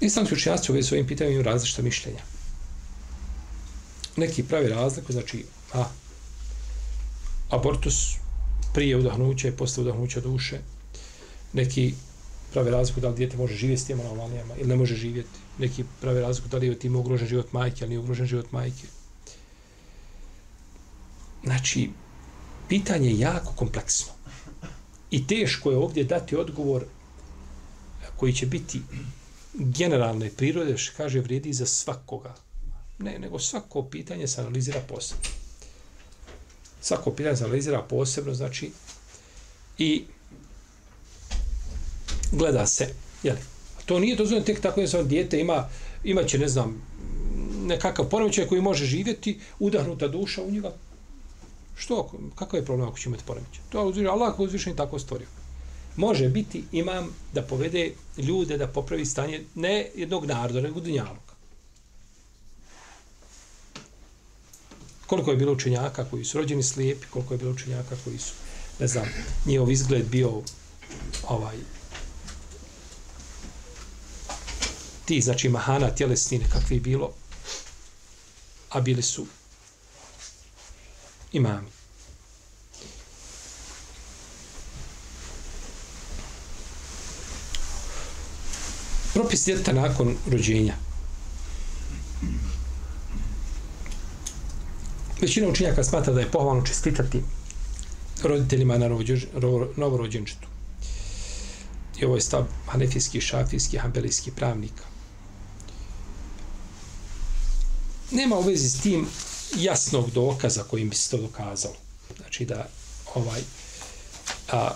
Islamski 0.00 0.34
učenjaci 0.34 0.72
u 0.72 0.74
vezi 0.74 0.88
s 0.88 0.92
ovim 0.92 1.06
pitanjem 1.06 1.32
imaju 1.32 1.44
različita 1.44 1.82
mišljenja. 1.82 2.33
Neki 4.16 4.42
pravi 4.42 4.68
razliku, 4.68 5.12
znači, 5.12 5.44
a, 5.72 5.84
abortus 7.50 8.14
prije 8.74 8.96
udahnuća 8.96 9.48
i 9.48 9.56
posle 9.56 9.82
udahnuća 9.82 10.20
duše. 10.20 10.58
Neki 11.52 11.94
prave 12.52 12.70
razliku 12.70 13.00
da 13.00 13.08
li 13.08 13.16
dijete 13.16 13.36
može 13.36 13.54
živjeti 13.54 13.82
s 13.82 13.86
tim 13.86 14.00
anomalijama 14.00 14.54
ili 14.56 14.68
ne 14.68 14.76
može 14.76 14.94
živjeti. 14.94 15.38
Neki 15.58 15.84
prave 16.00 16.20
razliku 16.20 16.48
da 16.48 16.56
li 16.56 16.66
je 16.66 16.78
tim 16.78 16.96
ugrožen 16.96 17.28
život 17.28 17.52
majke, 17.52 17.84
ali 17.84 17.88
nije 17.88 17.98
ugrožen 17.98 18.26
život 18.26 18.52
majke. 18.52 18.86
Znači, 21.44 21.90
pitanje 22.68 23.08
je 23.08 23.18
jako 23.18 23.52
kompleksno. 23.52 24.12
I 25.10 25.26
teško 25.26 25.70
je 25.70 25.76
ovdje 25.76 26.04
dati 26.04 26.36
odgovor 26.36 26.84
koji 28.16 28.32
će 28.32 28.46
biti 28.46 28.82
generalne 29.54 30.30
prirode, 30.30 30.78
što 30.78 30.96
kaže, 30.96 31.20
vrijedi 31.20 31.52
za 31.52 31.66
svakoga. 31.66 32.34
Ne, 32.98 33.18
nego 33.18 33.38
svako 33.38 33.82
pitanje 33.82 34.28
se 34.28 34.40
analizira 34.40 34.80
posebno. 34.88 35.28
Svako 36.80 37.10
pitanje 37.10 37.36
se 37.36 37.44
analizira 37.44 37.82
posebno, 37.82 38.34
znači, 38.34 38.70
i 39.78 40.04
gleda 42.32 42.66
se. 42.66 42.88
Jeli? 43.22 43.38
A 43.78 43.82
to 43.86 43.98
nije 43.98 44.16
dozvoljeno 44.16 44.46
tek 44.46 44.60
tako 44.60 44.80
da 44.80 44.86
se 44.86 45.04
dijete 45.04 45.40
ima, 45.40 45.68
imaće, 46.04 46.38
ne 46.38 46.48
znam, 46.48 46.82
nekakav 47.66 48.08
poremećaj 48.08 48.46
koji 48.46 48.60
može 48.60 48.86
živjeti, 48.86 49.40
udahnuta 49.58 50.08
duša 50.08 50.42
u 50.42 50.50
njega. 50.50 50.72
Što? 51.76 52.12
Kakav 52.34 52.60
je 52.60 52.64
problem 52.64 52.88
ako 52.88 52.98
će 52.98 53.08
imati 53.08 53.24
poremećaj? 53.26 53.62
To 53.68 53.80
je 53.80 53.86
uzvišen, 53.86 54.10
Allah 54.10 54.34
je 54.38 54.44
uzvišen 54.44 54.76
tako 54.76 54.98
stvorio. 54.98 55.26
Može 55.96 56.28
biti 56.28 56.64
imam 56.72 57.14
da 57.32 57.42
povede 57.42 57.92
ljude 58.18 58.58
da 58.58 58.66
popravi 58.66 59.06
stanje 59.06 59.44
ne 59.54 59.90
jednog 59.94 60.26
naroda, 60.26 60.60
nego 60.60 60.80
dunjaluka. 60.80 61.33
Koliko 65.06 65.30
je 65.30 65.36
bilo 65.36 65.52
učenjaka 65.52 66.04
koji 66.04 66.24
su 66.24 66.38
rođeni 66.38 66.62
slijepi, 66.62 67.06
koliko 67.06 67.34
je 67.34 67.38
bilo 67.38 67.50
učenjaka 67.50 67.96
koji 68.04 68.18
su, 68.18 68.32
ne 68.80 68.86
znam, 68.86 69.06
njihov 69.46 69.70
izgled 69.70 70.06
bio 70.06 70.42
ovaj, 71.28 71.56
ti, 75.04 75.20
znači, 75.20 75.48
mahana 75.48 75.90
tjelesni 75.90 76.38
nekakvi 76.38 76.80
bilo, 76.80 77.10
a 78.70 78.80
bili 78.80 79.02
su 79.02 79.26
imami. 81.32 81.68
Propis 89.14 89.44
djeta 89.44 89.72
nakon 89.72 90.16
rođenja. 90.30 90.74
Većina 95.24 95.48
učenjaka 95.48 95.84
smatra 95.84 96.12
da 96.12 96.20
je 96.20 96.30
pohvalno 96.30 96.66
čestitati 96.66 97.22
roditeljima 98.22 98.78
na 98.78 98.88
novorođenčetu. 99.76 100.48
I 102.00 102.04
ovo 102.04 102.14
je 102.14 102.20
stav 102.20 102.44
hanefijski, 102.66 103.20
šafijski, 103.20 103.78
hambelijski 103.78 104.30
pravnika. 104.30 104.84
nema 108.14 108.36
u 108.36 108.42
vezi 108.42 108.70
s 108.70 108.80
tim 108.80 109.06
jasnog 109.56 110.10
dokaza 110.10 110.62
kojim 110.62 110.88
bi 110.88 110.96
se 110.96 111.10
to 111.10 111.16
dokazalo. 111.16 111.74
Znači 112.16 112.44
da 112.44 112.68
ovaj 113.14 113.40
a, 114.52 114.70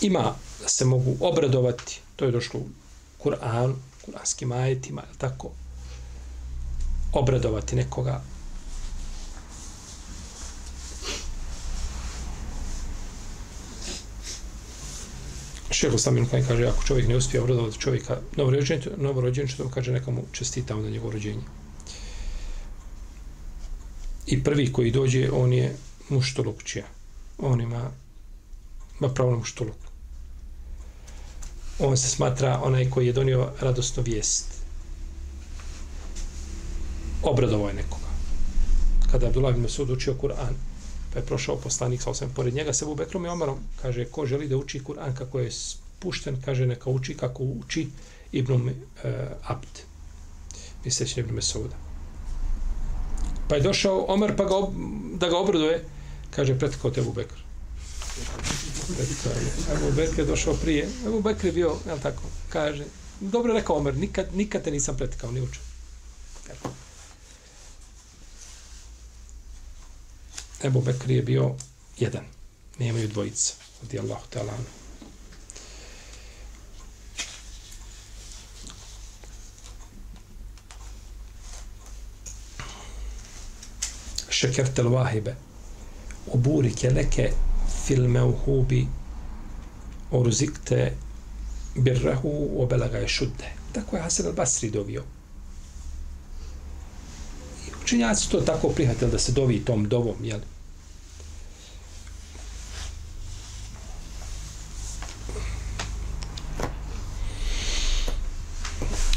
ima 0.00 0.34
da 0.62 0.68
se 0.68 0.84
mogu 0.84 1.16
obradovati, 1.20 2.00
to 2.16 2.24
je 2.24 2.30
došlo 2.30 2.60
u 2.60 2.68
Kur'anu, 3.24 3.74
kuranskim 4.04 4.52
ajetima, 4.52 5.02
tako, 5.18 5.50
obradovati 7.12 7.76
nekoga 7.76 8.22
Šeho 15.82 15.98
Slamin 15.98 16.26
koji 16.26 16.42
kaže, 16.42 16.66
ako 16.66 16.82
čovjek 16.84 17.08
ne 17.08 17.16
uspije 17.16 17.40
obradovati 17.40 17.78
čovjeka 17.78 18.20
novorođenče, 18.96 19.54
što 19.54 19.68
kaže 19.68 19.92
neka 19.92 20.10
mu 20.10 20.22
čestita 20.32 20.76
onda 20.76 20.90
njegovo 20.90 21.12
rođenje. 21.12 21.42
I 24.26 24.44
prvi 24.44 24.72
koji 24.72 24.90
dođe, 24.90 25.30
on 25.30 25.52
je 25.52 25.76
muštolukčija. 26.08 26.84
On 27.38 27.60
ima, 27.60 27.90
ima 29.00 29.08
pravo 29.14 29.30
na 29.30 29.36
muštoluk. 29.36 29.91
On 31.78 31.96
se 31.96 32.08
smatra 32.08 32.60
onaj 32.62 32.90
koji 32.90 33.06
je 33.06 33.12
donio 33.12 33.50
radosnu 33.60 34.02
vijest. 34.02 34.46
Obradovo 37.22 37.68
je 37.68 37.74
nekoga. 37.74 38.12
Kada 39.10 39.26
je 39.26 39.28
Abdullah 39.28 39.54
ibn 39.54 39.62
Masud 39.62 39.90
učio 39.90 40.14
Kur'an, 40.14 40.54
pa 41.12 41.18
je 41.18 41.26
prošao 41.26 41.56
poslanik 41.56 42.02
sa 42.02 42.10
osam 42.10 42.30
pored 42.34 42.54
njega 42.54 42.72
se 42.72 42.86
Bekrom 42.96 43.26
i 43.26 43.28
Omarom 43.28 43.58
kaže 43.82 44.04
ko 44.04 44.26
želi 44.26 44.48
da 44.48 44.56
uči 44.56 44.80
Kur'an 44.80 45.14
kako 45.14 45.40
je 45.40 45.50
spušten 45.50 46.42
kaže 46.44 46.66
neka 46.66 46.90
uči 46.90 47.16
kako 47.16 47.42
uči 47.44 47.88
Ibn 48.32 48.52
uh, 48.52 48.70
Abd 49.42 49.78
misleći 50.84 51.20
Ibn 51.20 51.34
Mesuda 51.34 51.76
pa 53.48 53.54
je 53.54 53.62
došao 53.62 54.04
Omar 54.08 54.36
pa 54.36 54.44
ga 54.44 54.56
ob, 54.56 54.74
da 55.14 55.28
ga 55.28 55.38
obraduje 55.38 55.84
kaže 56.30 56.58
pretkao 56.58 56.90
te 56.90 57.00
Ebu 57.00 57.12
Bekr 58.88 59.28
Ebu 59.72 59.92
Bekr 59.96 60.18
je 60.18 60.26
došao 60.26 60.54
prije 60.54 60.88
Ebu 61.06 61.20
Bekr 61.20 61.46
je 61.46 61.52
bio, 61.52 61.76
jel 61.86 61.98
tako, 62.02 62.22
kaže 62.48 62.84
dobro 63.20 63.52
rekao 63.52 63.76
Omer, 63.76 63.96
nikad, 63.96 64.26
nikad 64.34 64.64
te 64.64 64.70
nisam 64.70 64.96
pretkao, 64.96 65.30
ni 65.30 65.40
učio 65.40 65.62
Ebu 70.62 70.80
Bekr 70.80 71.10
je 71.10 71.22
bio 71.22 71.54
jedan. 71.98 72.24
Nemaju 72.78 73.08
dvojica. 73.08 73.54
Radi 73.82 73.98
Allahu 73.98 74.26
ta'ala. 74.30 74.52
anhu. 74.52 74.82
šekertel 84.30 84.88
vahibe 84.88 85.36
oburike 86.32 86.90
leke 86.90 87.30
fil 87.84 88.08
meuhubi 88.08 88.86
orzikte 90.10 90.92
birrahu 91.74 92.62
obelaga 92.62 92.98
je 92.98 93.08
šudde. 93.08 93.52
Tako 93.72 93.96
je 93.96 94.02
Hasan 94.02 94.26
al-Basri 94.26 94.70
dovio. 94.70 95.02
I 97.66 97.70
učinjaci 97.82 98.30
to 98.30 98.40
tako 98.40 98.68
prihvatili 98.68 99.10
da 99.10 99.18
se 99.18 99.32
dovi 99.32 99.64
tom 99.64 99.88
dovom, 99.88 100.24
jel? 100.24 100.40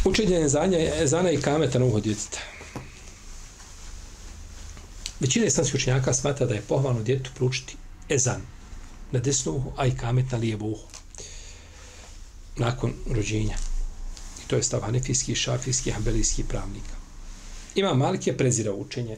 Učenje 0.06 0.50
zanja 0.50 1.08
zana 1.08 1.32
i 1.32 1.42
kameta 1.42 1.80
na 1.80 1.86
uho 1.86 2.00
djeteta. 2.00 2.40
Većina 5.20 5.46
islamskih 5.46 5.76
učenjaka 5.76 6.14
smatra 6.14 6.46
da 6.46 6.54
je 6.54 6.62
pohvalno 6.62 7.04
djetu 7.04 7.32
pručiti 7.36 7.76
ezan 8.10 8.55
na 9.12 9.20
desno 9.20 9.52
uho, 9.52 9.72
a 9.78 9.86
i 9.86 9.98
kamet 9.98 10.32
na 10.32 10.38
lijevo 10.38 10.68
uho. 10.68 10.88
nakon 12.58 12.94
rođenja. 13.12 13.58
I 14.44 14.48
to 14.48 14.56
je 14.56 14.64
stav 14.64 14.82
hanefijski, 14.82 15.36
šafijski, 15.36 15.92
hambelijski 15.92 16.44
pravnika. 16.44 16.96
Ima 17.76 17.94
Malik 17.94 18.28
je 18.28 18.38
prezirao 18.38 18.76
učenje 18.76 19.18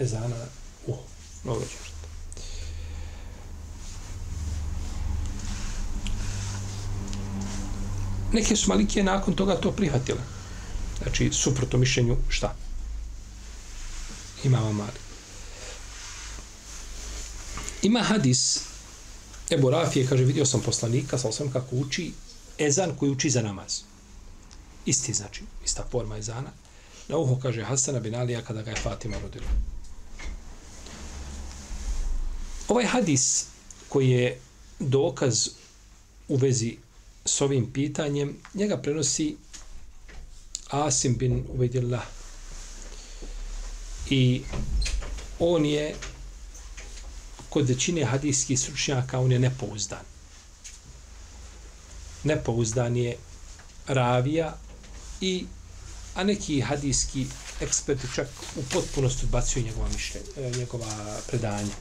ezana 0.00 0.28
na 0.28 0.46
uho, 0.86 1.02
novorođenja. 1.44 1.94
Neke 8.32 8.56
su 8.56 8.68
Malikije 8.68 9.04
nakon 9.04 9.34
toga 9.34 9.54
to 9.60 9.72
prihvatile. 9.72 10.20
Znači, 11.02 11.30
suprotno 11.32 11.78
mišljenju, 11.78 12.16
šta? 12.28 12.54
Imama 14.44 14.72
Malik. 14.72 15.00
Ima 17.82 18.00
hadis, 18.00 18.60
Ebu 19.54 19.70
Rafije 19.70 20.06
kaže, 20.06 20.24
vidio 20.24 20.46
sam 20.46 20.60
poslanika, 20.60 21.18
sa 21.18 21.28
osam 21.28 21.52
kako 21.52 21.76
uči, 21.76 22.12
ezan 22.58 22.96
koji 22.96 23.10
uči 23.10 23.30
za 23.30 23.42
namaz. 23.42 23.80
Isti 24.86 25.12
znači, 25.12 25.42
ista 25.64 25.84
forma 25.90 26.18
ezana. 26.18 26.50
Na 27.08 27.16
uho 27.16 27.36
kaže 27.42 27.62
Hasana 27.62 28.00
bin 28.00 28.14
Alija 28.14 28.42
kada 28.42 28.62
ga 28.62 28.70
je 28.70 28.76
Fatima 28.76 29.16
rodila. 29.22 29.46
Ovaj 32.68 32.84
hadis 32.84 33.44
koji 33.88 34.10
je 34.10 34.40
dokaz 34.78 35.48
u 36.28 36.36
vezi 36.36 36.76
s 37.24 37.40
ovim 37.40 37.72
pitanjem, 37.72 38.36
njega 38.54 38.76
prenosi 38.76 39.36
Asim 40.70 41.16
bin 41.16 41.44
Uvedillah. 41.54 42.02
I 44.10 44.42
on 45.38 45.66
je 45.66 45.94
kod 47.54 47.68
većine 47.68 48.04
hadijskih 48.04 48.60
stručnjaka 48.60 49.20
on 49.20 49.32
je 49.32 49.38
nepouzdan. 49.38 50.02
Nepouzdan 52.24 52.96
je 52.96 53.16
ravija 53.86 54.56
i 55.20 55.46
a 56.14 56.24
neki 56.24 56.60
hadijski 56.60 57.26
eksperti 57.60 58.06
čak 58.14 58.28
u 58.56 58.62
potpunosti 58.72 59.26
odbacuju 59.26 59.64
njegova 59.64 59.88
mišlje, 59.88 60.20
e, 60.36 60.50
njegova 60.56 61.18
predanja. 61.26 61.74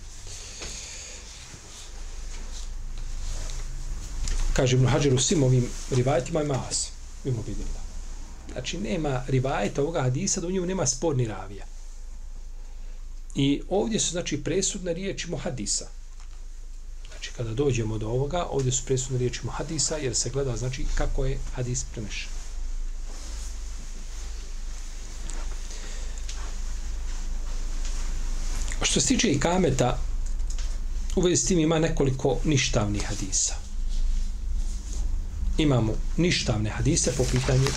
Kaže 4.54 4.76
Ibn 4.76 4.88
Hajar 4.88 5.14
u 5.14 5.20
svim 5.20 5.44
ovim 5.44 5.70
rivajetima 5.92 6.42
ima 6.42 6.66
as. 6.70 6.88
Ima 7.26 7.38
da. 7.48 7.84
Znači, 8.54 8.78
nema 8.78 9.24
rivajeta 9.28 9.82
ovoga 9.82 10.02
hadisa, 10.02 10.42
da 10.42 10.48
u 10.48 10.52
njemu 10.52 10.66
nema 10.66 10.86
sporni 10.86 11.28
ravija. 11.28 11.73
I 13.36 13.62
ovdje 13.70 14.00
su, 14.00 14.12
znači, 14.12 14.44
presudne 14.44 14.94
riječi 14.94 15.32
muhadisa. 15.32 15.86
Znači, 17.08 17.32
kada 17.38 17.54
dođemo 17.54 17.98
do 17.98 18.08
ovoga, 18.08 18.46
ovdje 18.50 18.72
su 18.72 18.86
presudne 18.86 19.18
riječi 19.18 19.40
muhadisa, 19.44 19.98
jer 19.98 20.16
se 20.16 20.30
gleda, 20.30 20.58
znači, 20.58 20.86
kako 20.96 21.26
je 21.26 21.40
hadis 21.56 21.84
prenešen. 21.94 22.30
Što 28.82 29.02
se 29.02 29.08
tiče 29.08 29.32
i 29.32 29.40
kameta, 29.40 30.00
u 31.16 31.22
vezi 31.22 31.38
s 31.38 31.48
tim 31.48 31.60
ima 31.60 31.80
nekoliko 31.80 32.40
ništavnih 32.44 33.04
hadisa. 33.06 33.56
Imamo 35.58 35.94
ništavne 36.18 36.70
hadise 36.70 37.12
po 37.18 37.24
pitanju 37.32 37.68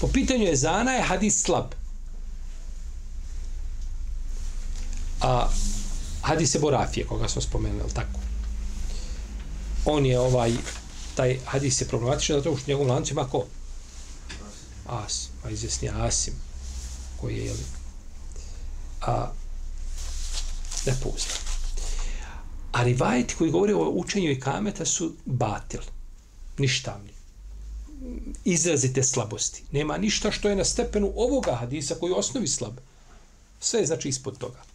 po 0.00 0.08
pitanju 0.08 0.44
je 0.44 0.56
zana 0.56 0.92
je 0.92 1.02
hadis 1.02 1.42
slab. 1.42 1.64
A 5.20 5.48
hadis 6.22 6.54
je 6.54 6.60
Borafije, 6.60 7.06
koga 7.06 7.28
smo 7.28 7.42
spomenuli, 7.42 7.90
tako? 7.94 8.20
On 9.84 10.06
je 10.06 10.20
ovaj, 10.20 10.52
taj 11.14 11.38
hadis 11.46 11.80
je 11.80 11.88
problematičan, 11.88 12.36
zato 12.36 12.56
što 12.56 12.64
u 12.64 12.68
njegovom 12.68 12.90
lancu 12.90 13.12
ima 13.12 13.28
ko? 13.28 13.44
As, 14.86 15.28
a 15.44 15.50
izvjesni 15.50 15.88
Asim, 15.88 16.34
koji 17.20 17.36
je, 17.36 17.44
jeli, 17.44 17.64
a, 19.00 19.32
ne 20.86 20.92
nepuzdan. 20.92 21.36
A 22.72 22.82
rivajti 22.82 23.34
koji 23.34 23.50
govore 23.50 23.74
o 23.74 23.90
učenju 23.90 24.30
i 24.30 24.40
kameta 24.40 24.84
su 24.84 25.12
batil, 25.24 25.80
ništavni, 26.58 27.12
izrazite 28.44 29.02
slabosti. 29.02 29.62
Nema 29.72 29.98
ništa 29.98 30.30
što 30.30 30.48
je 30.48 30.56
na 30.56 30.64
stepenu 30.64 31.12
ovoga 31.16 31.54
hadisa 31.54 31.94
koji 31.94 32.10
je 32.10 32.16
osnovi 32.16 32.48
slab. 32.48 32.78
Sve 33.60 33.80
je 33.80 33.86
znači 33.86 34.08
ispod 34.08 34.38
toga. 34.38 34.67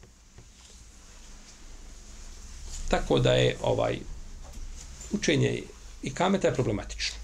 Tako 2.93 3.19
da 3.19 3.33
je 3.33 3.55
ovaj 3.61 3.99
učenje 5.11 5.63
i 6.03 6.13
kameta 6.13 6.47
je 6.47 6.53
problematično. 6.53 7.15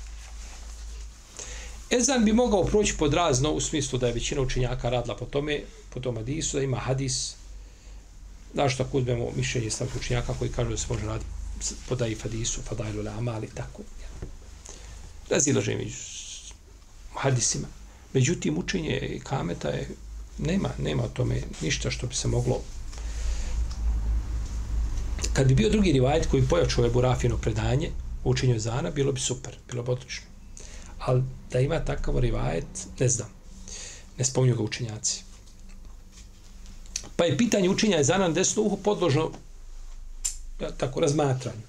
Ezan 1.90 2.26
bi 2.26 2.34
mogao 2.34 2.66
proći 2.66 2.98
pod 2.98 3.14
razno 3.14 3.52
u 3.52 3.62
smislu 3.62 4.00
da 4.00 4.08
je 4.08 4.14
većina 4.14 4.42
učenjaka 4.42 4.90
radila 4.90 5.16
po 5.18 5.26
tome, 5.26 5.62
po 5.90 6.00
tom 6.00 6.16
hadisu, 6.16 6.58
da 6.58 6.64
ima 6.64 6.78
hadis 6.78 7.36
Znaš 8.54 8.74
što 8.74 8.88
uzmemo 8.94 9.32
mišljenje 9.36 9.70
stavih 9.70 9.96
učenjaka 9.96 10.34
koji 10.40 10.52
kažu 10.52 10.70
da 10.70 10.78
se 10.78 10.86
može 10.90 11.06
raditi 11.06 11.30
po 11.90 11.96
daif 11.96 12.24
hadisu, 12.24 12.62
fadailu 12.62 13.04
le 13.04 13.12
amali, 13.12 13.50
tako. 13.54 13.84
Razilaže 15.30 15.76
među 15.76 15.96
hadisima. 17.14 17.68
Međutim, 18.14 18.58
učenje 18.58 19.20
kameta 19.24 19.70
je, 19.70 19.90
nema, 20.38 20.70
nema 20.78 21.04
o 21.04 21.10
tome 21.10 21.42
ništa 21.62 21.92
što 21.92 22.08
bi 22.08 22.16
se 22.16 22.28
moglo 22.28 22.62
kad 25.34 25.48
bi 25.48 25.56
bio 25.56 25.70
drugi 25.70 25.92
rivajet 25.92 26.28
koji 26.28 26.48
pojačao 26.48 26.86
je 26.86 26.92
Rafino 27.02 27.38
predanje 27.38 27.92
u 28.24 28.30
učenju 28.30 28.60
Zana, 28.60 28.92
bilo 28.92 29.12
bi 29.12 29.20
super, 29.20 29.56
bilo 29.68 29.84
bi 29.84 29.92
odlično. 29.92 30.26
Ali 31.00 31.24
da 31.52 31.60
ima 31.60 31.86
takav 31.86 32.20
rivajet, 32.20 32.88
ne 33.00 33.10
znam. 33.10 33.30
Ne 34.18 34.26
spominju 34.26 34.56
ga 34.56 34.64
učenjaci. 34.64 35.24
Pa 37.16 37.26
je 37.26 37.38
pitanje 37.38 37.70
učenja 37.70 37.98
je 37.98 38.04
Zana 38.04 38.28
na 38.28 38.34
desno 38.34 38.64
uho 38.64 38.76
podložno 38.76 39.32
ja, 40.62 40.72
tako 40.72 41.00
razmatranju. 41.00 41.62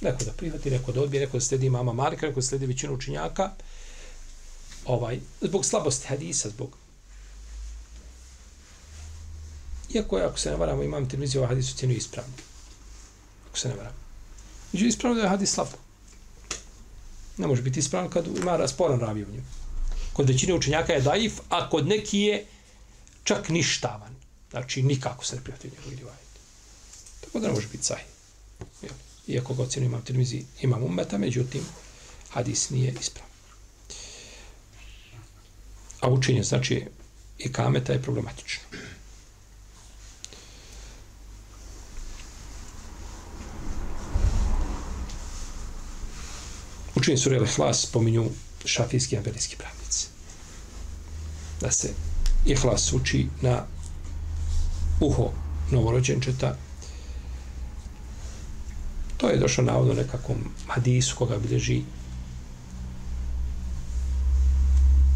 Neko 0.00 0.24
da 0.24 0.32
prihvati, 0.32 0.70
neko 0.70 0.92
da 0.92 1.02
odbije, 1.02 1.20
neko 1.20 1.36
da 1.36 1.40
sledi 1.40 1.70
mama 1.70 1.92
Marka, 1.92 2.26
neko 2.26 2.40
da 2.40 2.46
sledi 2.46 2.66
većinu 2.66 2.94
učenjaka. 2.94 3.50
Ovaj, 4.86 5.20
zbog 5.40 5.64
slabosti 5.64 6.06
hadisa, 6.06 6.48
zbog 6.48 6.76
Iako 9.94 10.18
je, 10.18 10.24
ako 10.24 10.38
se 10.38 10.50
ne 10.50 10.56
varamo, 10.56 10.82
imam 10.82 11.08
televiziju, 11.08 11.40
ovaj 11.40 11.48
hadis 11.48 11.72
u 11.72 11.76
cijenu 11.76 11.94
ispravno 11.94 12.47
ako 13.58 13.62
se 13.62 13.68
ne 13.68 13.74
varam. 13.74 13.92
Među 14.72 14.86
ispravno 14.86 15.16
da 15.16 15.22
je 15.22 15.28
hadis 15.28 15.50
slab. 15.50 15.68
Ne 17.36 17.46
može 17.46 17.62
biti 17.62 17.80
ispravno 17.80 18.10
kad 18.10 18.26
ima 18.26 18.56
rasporan 18.56 19.00
ravi 19.00 19.24
u 19.24 19.30
njemu. 19.30 19.46
Kod 20.12 20.28
većine 20.28 20.54
učenjaka 20.54 20.92
je 20.92 21.00
daif, 21.00 21.40
a 21.48 21.70
kod 21.70 21.86
neki 21.86 22.20
je 22.20 22.46
čak 23.24 23.48
ništavan. 23.48 24.14
Znači, 24.50 24.82
nikako 24.82 25.24
se 25.24 25.36
ne 25.36 25.42
prijatelj 25.42 25.70
njegovi 25.70 25.96
rivajeti. 25.96 26.38
Tako 27.20 27.40
da 27.40 27.46
ne 27.46 27.54
može 27.54 27.68
biti 27.68 27.84
sahih. 27.84 28.06
Iako 29.26 29.54
ga 29.54 29.62
ocjenu 29.62 29.86
imam 29.86 30.02
televiziji, 30.02 30.46
imam 30.60 30.82
umeta, 30.82 31.18
međutim, 31.18 31.62
hadis 32.30 32.70
nije 32.70 32.94
ispravan. 33.00 33.30
A 36.00 36.08
učenje, 36.08 36.42
znači, 36.42 36.86
i 37.38 37.52
kameta 37.52 37.92
je 37.92 38.02
problematično. 38.02 38.62
Učenje 47.08 47.18
sura 47.18 47.36
Ihlas 47.36 47.82
spominju 47.82 48.30
šafijski 48.64 49.14
i 49.14 49.18
ambelijski 49.18 49.56
pravnici. 49.56 50.06
Da 51.60 51.70
se 51.70 51.88
Ihlas 52.46 52.92
uči 52.92 53.26
na 53.42 53.64
uho 55.00 55.30
novorođenčeta 55.70 56.56
To 59.16 59.28
je 59.28 59.38
došlo 59.38 59.64
navodno 59.64 59.94
nekakvom 59.94 60.36
hadisu 60.66 61.16
koga 61.16 61.38
bilježi 61.38 61.82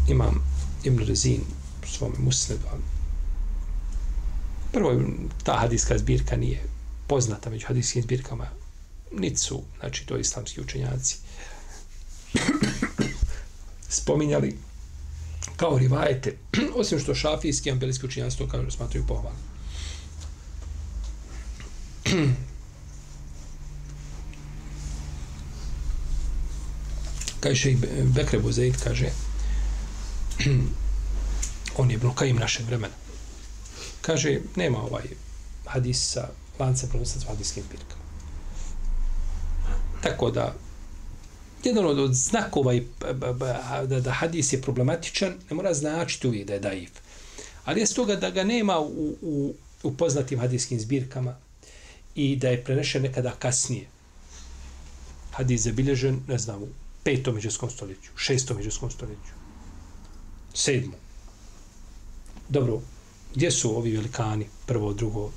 imam 0.07 0.43
Ibn 0.83 0.99
Rezin 0.99 1.41
u 1.83 1.87
svome 1.87 2.15
musnedu, 2.19 2.63
ali 2.71 2.81
prvo 4.71 5.01
ta 5.43 5.57
hadiska 5.59 5.97
zbirka 5.97 6.37
nije 6.37 6.63
poznata 7.07 7.49
među 7.49 7.67
hadijskim 7.67 8.01
zbirkama 8.01 8.47
niti 9.11 9.37
su, 9.37 9.61
znači 9.79 10.05
to 10.05 10.17
islamski 10.17 10.61
učenjaci 10.61 11.17
spominjali 13.93 14.57
kao 15.57 15.77
rivajete, 15.77 16.37
osim 16.79 16.99
što 16.99 17.15
šafijski 17.15 17.69
i 17.69 17.71
ambelijski 17.71 18.05
učinjanci 18.05 18.37
to 18.37 18.47
kažu, 18.47 18.71
smatruju 18.71 19.07
pohvalno. 19.07 19.39
kaže 27.43 27.71
i 27.71 27.77
Bekre 28.03 28.39
Buzeid, 28.39 28.75
kaže, 28.83 29.09
on 31.77 31.91
je 31.91 31.99
Ibn 32.29 32.39
našeg 32.39 32.65
vremena. 32.65 32.93
Kaže, 34.01 34.39
nema 34.55 34.81
ovaj 34.81 35.03
hadis 35.65 36.11
sa 36.11 36.29
lancem 36.59 36.89
prenosac 36.89 37.23
hadiskim 37.27 37.63
pirkama. 37.71 38.03
Tako 40.03 40.31
da, 40.31 40.55
jedan 41.65 41.85
od, 41.85 41.99
od 41.99 42.13
znakova 42.13 42.73
i, 42.73 42.83
da, 43.87 43.99
da 43.99 44.11
hadis 44.11 44.53
je 44.53 44.61
problematičan, 44.61 45.33
ne 45.49 45.55
mora 45.55 45.73
značiti 45.73 46.27
uvijek 46.27 46.47
da 46.47 46.53
je 46.53 46.59
daif. 46.59 46.91
Ali 47.65 47.79
je 47.79 47.85
stoga 47.85 48.15
da 48.15 48.29
ga 48.29 48.43
nema 48.43 48.79
u, 48.79 49.15
u, 49.21 49.53
u 49.83 49.93
poznatim 49.97 50.39
hadijskim 50.39 50.79
zbirkama 50.79 51.35
i 52.15 52.35
da 52.35 52.49
je 52.49 52.63
prenešen 52.63 53.01
nekada 53.01 53.31
kasnije. 53.31 53.87
Hadis 55.31 55.65
je 55.65 55.73
ne 56.27 56.37
znam, 56.37 56.63
u 56.63 56.67
petom 57.03 57.37
iđeskom 57.37 57.69
stoljeću, 57.69 58.11
šestom 58.15 58.59
iđeskom 58.59 58.91
stoljeću, 58.91 59.33
sedmom. 60.53 60.99
Dobro, 62.49 62.81
gdje 63.35 63.51
su 63.51 63.77
ovi 63.77 63.91
velikani, 63.91 64.47
prvo, 64.65 64.93
drugo, 64.93 65.31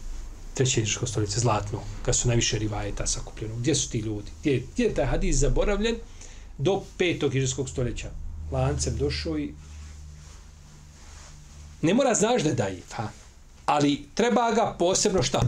treće 0.55 0.81
međusko 0.81 1.07
stoljeće, 1.07 1.41
zlatno, 1.41 1.81
kad 2.03 2.17
su 2.17 2.29
najviše 2.29 2.59
rivajeta 2.59 3.07
sakupljeno, 3.07 3.55
gdje 3.57 3.75
su 3.75 3.91
ti 3.91 3.99
ljudi? 3.99 4.31
Gdje, 4.41 4.63
gdje 4.73 4.85
je 4.85 4.95
taj 4.95 5.07
hadis 5.07 5.37
zaboravljen 5.37 5.97
do 6.59 6.83
petog 6.99 7.35
međuskog 7.35 7.69
stoljeća? 7.69 8.11
Lancem 8.53 8.97
došao 8.97 9.39
i 9.39 9.53
ne 11.83 11.95
mora 11.95 12.15
znaš 12.15 12.43
da 12.43 12.49
je 12.49 12.55
daif, 12.55 12.93
ha? 12.93 13.09
ali 13.67 14.09
treba 14.15 14.53
ga 14.53 14.77
posebno 14.79 15.23
šta? 15.23 15.41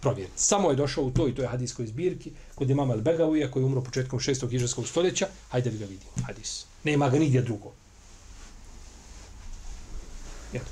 provjeriti. 0.00 0.42
Samo 0.42 0.70
je 0.70 0.76
došao 0.76 1.04
u 1.04 1.10
to 1.10 1.28
i 1.28 1.34
to 1.34 1.42
je 1.42 1.48
hadijskoj 1.48 1.86
zbirki 1.86 2.32
kod 2.54 2.70
imama 2.70 2.94
Al-Begavija 2.94 3.50
koji 3.50 3.62
je 3.62 3.66
umro 3.66 3.80
početkom 3.80 4.18
6. 4.18 4.50
hiđarskog 4.50 4.88
stoljeća. 4.88 5.26
Hajde 5.50 5.70
da 5.70 5.78
ga 5.78 5.84
vidimo, 5.84 6.10
hadis. 6.26 6.64
Nema 6.84 7.08
ga 7.08 7.18
nigdje 7.18 7.42
drugo. 7.42 7.72
Jel? 10.52 10.64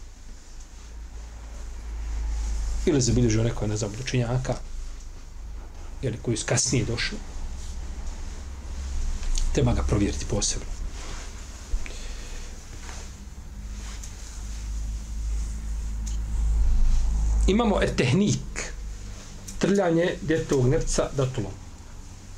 Ili 2.86 3.00
zabilježio 3.00 3.44
neko, 3.44 3.66
ne 3.66 3.76
znam, 3.76 3.92
učenjaka, 4.04 4.54
jel, 6.02 6.14
koji 6.22 6.36
su 6.36 6.46
kasnije 6.46 6.84
došli. 6.84 7.18
Treba 9.58 9.72
ga 9.74 9.82
provjeriti 9.82 10.24
posebno. 10.24 10.66
Imamo 17.46 17.82
e 17.82 17.96
tehnik 17.96 18.72
trljanje 19.58 20.16
djetovog 20.22 20.68
nepca 20.68 21.10
datulom. 21.16 21.52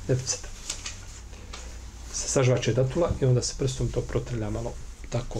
Nepceta. 0.07 0.47
Se 2.13 2.27
sažvače 2.27 2.73
datula 2.73 3.11
i 3.21 3.25
onda 3.25 3.41
se 3.41 3.53
prstom 3.57 3.91
to 3.91 4.01
protrlja 4.01 4.49
malo 4.49 4.73
tako. 5.09 5.39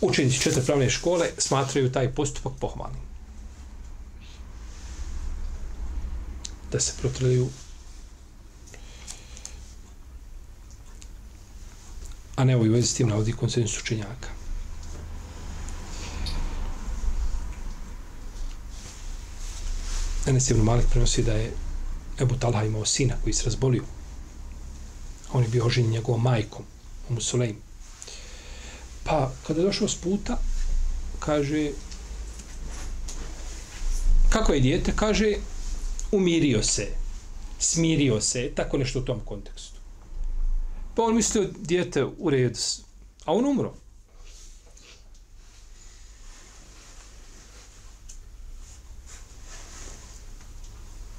Učenici 0.00 0.40
četiri 0.40 0.62
pravne 0.66 0.90
škole 0.90 1.30
smatraju 1.38 1.92
taj 1.92 2.14
postupak 2.14 2.52
pohvalnim. 2.60 3.02
Da 6.72 6.80
se 6.80 6.92
protrljaju 7.00 7.48
a 12.38 12.44
ne 12.44 12.56
ovoj 12.56 12.68
vezi 12.68 12.86
s 12.86 12.94
tim 12.94 13.08
navodi 13.08 13.32
konsensus 13.32 13.82
učenjaka. 13.82 14.28
Enes 20.26 20.50
ibn 20.50 20.60
Malik 20.62 20.86
prenosi 20.90 21.22
da 21.22 21.32
je 21.32 21.52
Ebu 22.20 22.36
Talha 22.36 22.64
imao 22.64 22.84
sina 22.84 23.14
koji 23.22 23.32
se 23.32 23.44
razbolio. 23.44 23.82
On 25.32 25.42
je 25.42 25.48
bio 25.48 25.66
oženjen 25.66 25.90
njegovom 25.92 26.22
majkom, 26.22 26.64
u 27.08 27.14
Musulejm. 27.14 27.56
Pa, 29.04 29.32
kada 29.46 29.60
je 29.60 29.66
došao 29.66 29.88
s 29.88 29.94
puta, 29.94 30.38
kaže, 31.18 31.70
kako 34.28 34.52
je 34.52 34.60
dijete? 34.60 34.92
Kaže, 34.96 35.34
umirio 36.12 36.62
se, 36.62 36.86
smirio 37.58 38.20
se, 38.20 38.52
tako 38.54 38.78
nešto 38.78 38.98
u 38.98 39.04
tom 39.04 39.20
kontekstu. 39.24 39.77
Pa 40.98 41.04
on 41.04 41.14
mislio, 41.14 41.50
dijete 41.58 42.04
u 42.18 42.30
redu, 42.30 42.58
a 43.24 43.32
on 43.32 43.44
umro. 43.44 43.74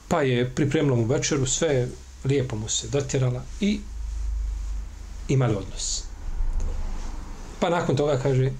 pa 0.07 0.21
je 0.21 0.55
pripremila 0.55 0.95
mu 0.95 1.05
večeru, 1.05 1.45
sve 1.45 1.87
lijepo 2.23 2.55
mu 2.55 2.69
se 2.69 2.87
dotjerala 2.87 3.43
i 3.59 3.79
imali 5.27 5.55
odnos. 5.55 6.03
Pa 7.59 7.69
nakon 7.69 7.95
toga 7.95 8.19
kaže, 8.23 8.51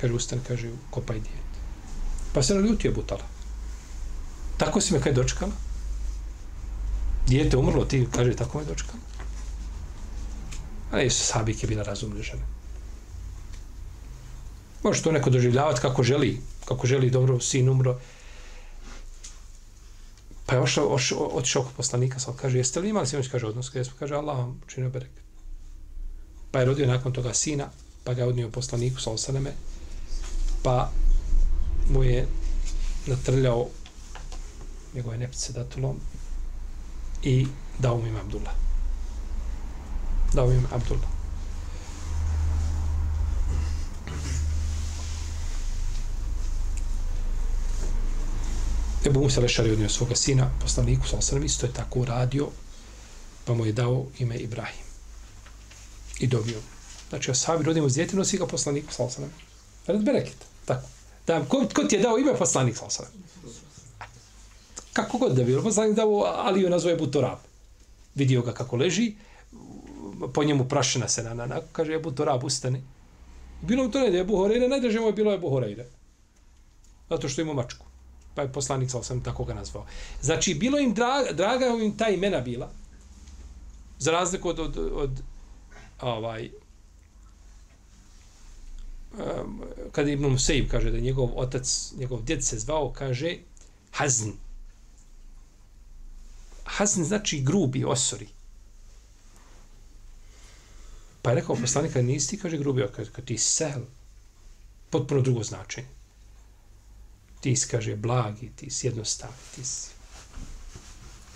kaže 0.00 0.14
ustan, 0.14 0.40
kaže, 0.48 0.70
kopaj 0.90 1.16
dijete. 1.16 1.58
Pa 2.32 2.42
se 2.42 2.54
naljutio 2.54 2.92
butala. 2.92 3.24
Tako 4.56 4.80
si 4.80 4.92
me 4.92 5.00
kaj 5.00 5.12
dočekala? 5.12 5.52
Dijete 7.26 7.56
umrlo, 7.56 7.84
ti 7.84 8.06
kaže, 8.14 8.36
tako 8.36 8.58
me 8.58 8.64
dočekala. 8.64 9.17
Ali 10.90 11.10
su 11.10 11.24
sabike 11.24 11.66
bila 11.66 11.82
razumne 11.82 12.22
žene. 12.22 12.42
Može 14.82 15.02
to 15.02 15.12
neko 15.12 15.30
doživljavati 15.30 15.80
kako 15.80 16.02
želi, 16.02 16.40
kako 16.64 16.86
želi 16.86 17.10
dobro, 17.10 17.40
sin 17.40 17.68
umro, 17.68 17.98
Pa 20.48 20.54
je 20.54 20.60
ošao, 20.60 20.94
ošao, 20.94 21.18
otišao 21.18 21.62
kod 21.62 21.72
poslanika, 21.72 22.18
sad 22.18 22.36
kaže, 22.36 22.58
jeste 22.58 22.80
li 22.80 22.88
imali 22.88 23.06
sinoć, 23.06 23.28
kaže, 23.28 23.46
odnos, 23.46 23.68
kaže, 23.68 23.90
kaže, 23.98 24.14
Allah 24.14 24.38
vam 24.38 24.60
činio 24.66 24.90
berek. 24.90 25.10
Pa 26.50 26.58
je 26.58 26.64
rodio 26.64 26.86
nakon 26.86 27.12
toga 27.12 27.34
sina, 27.34 27.68
pa 28.04 28.14
ga 28.14 28.22
je 28.22 28.28
odnio 28.28 28.48
poslaniku, 28.48 29.00
sa 29.00 29.10
osaneme, 29.10 29.52
pa 30.62 30.90
mu 31.90 32.04
je 32.04 32.26
natrljao 33.06 33.66
njegove 34.94 35.18
nepce 35.18 35.52
datulom 35.52 36.00
i 37.22 37.46
dao 37.78 37.98
mu 37.98 38.06
im 38.06 38.16
Abdullah. 38.16 38.67
Dao 40.32 40.44
ovim 40.44 40.58
im 40.58 40.66
Abdullah. 40.72 41.18
Ebu 49.06 49.20
Musa 49.20 49.40
Lešari 49.40 49.70
odnio 49.70 49.88
svoga 49.88 50.16
sina, 50.16 50.50
poslaniku 50.60 51.08
sa 51.08 51.16
osrem, 51.16 51.44
isto 51.44 51.66
je 51.66 51.72
tako 51.72 52.00
uradio, 52.00 52.48
pa 53.44 53.54
mu 53.54 53.66
je 53.66 53.72
dao 53.72 54.06
ime 54.18 54.36
Ibrahim. 54.36 54.84
I 56.20 56.26
dobio. 56.26 56.60
Znači, 57.08 57.30
Asabi 57.30 57.64
rodimo 57.64 57.88
zjeti, 57.88 58.16
nosi 58.16 58.38
ga 58.38 58.46
poslaniku 58.46 58.92
sa 58.92 59.04
osrem. 59.04 59.30
Red 59.86 60.02
bereket. 60.02 60.36
Tako. 60.64 60.86
Da, 61.26 61.44
ko, 61.44 61.64
ko 61.74 61.84
ti 61.84 61.96
je 61.96 62.02
dao 62.02 62.18
ime 62.18 62.36
poslanik 62.36 62.76
sa 62.76 62.84
osrem? 62.84 63.08
Kako 64.92 65.18
god 65.18 65.36
da 65.36 65.44
bilo, 65.44 65.62
poslanik 65.62 65.96
dao, 65.96 66.22
ali 66.26 66.70
nazove 66.70 66.96
nazvao 66.96 67.38
Vidio 68.14 68.42
ga 68.42 68.52
kako 68.54 68.76
leži, 68.76 69.14
po 70.34 70.44
njemu 70.44 70.68
prašina 70.68 71.08
se 71.08 71.22
na, 71.22 71.34
na, 71.34 71.46
na 71.46 71.60
kaže 71.72 71.94
Ebu 71.94 72.10
Torab, 72.10 72.44
ustani. 72.44 72.82
Bilo 73.62 73.84
mu 73.84 73.90
to 73.90 74.00
ne 74.00 74.10
da 74.10 74.16
je 74.16 74.20
Ebu 74.20 74.36
Horeire, 74.36 74.68
najdraže 74.68 75.00
mu 75.00 75.06
je 75.06 75.12
bilo 75.12 75.34
Ebu 75.34 75.50
Horeire. 75.50 75.86
Zato 77.10 77.28
što 77.28 77.42
ima 77.42 77.52
mačku 77.52 77.88
pa 78.38 78.42
je 78.42 78.52
poslanik 78.52 78.90
sal 78.90 79.02
sam 79.02 79.22
tako 79.22 79.44
ga 79.44 79.54
nazvao. 79.54 79.86
Znači, 80.22 80.54
bilo 80.54 80.78
im 80.78 80.94
draga, 80.94 81.32
draga 81.32 81.66
im 81.66 81.96
ta 81.96 82.08
imena 82.08 82.40
bila, 82.40 82.70
za 83.98 84.12
razliku 84.12 84.48
od, 84.48 84.58
od, 84.58 84.76
od 84.92 85.22
ovaj, 86.00 86.50
um, 89.12 89.62
kada 89.92 90.10
Ibn 90.10 90.26
Musaib 90.26 90.70
kaže 90.70 90.90
da 90.90 91.00
njegov 91.00 91.34
otac, 91.34 91.92
njegov 91.98 92.22
djed 92.22 92.44
se 92.44 92.58
zvao, 92.58 92.92
kaže 92.92 93.36
Hazn. 93.90 94.30
Hazn 96.64 97.02
znači 97.02 97.40
grubi, 97.40 97.84
osori. 97.84 98.28
Pa 101.28 101.32
je 101.32 101.40
rekao 101.40 101.56
poslanika, 101.56 102.02
nisi 102.02 102.28
ti, 102.28 102.38
kaže 102.38 102.58
grubio, 102.58 102.88
kad, 102.96 103.10
kad 103.10 103.24
ti 103.24 103.38
sel, 103.38 103.82
potpuno 104.90 105.20
drugo 105.20 105.42
značenje 105.42 105.98
ti 107.40 107.56
si, 107.56 107.68
kaže, 107.68 107.96
blagi, 107.96 108.50
ti 108.56 108.70
si 108.70 108.86
jednostavni, 108.86 109.36
ti 109.54 109.64
si 109.64 109.90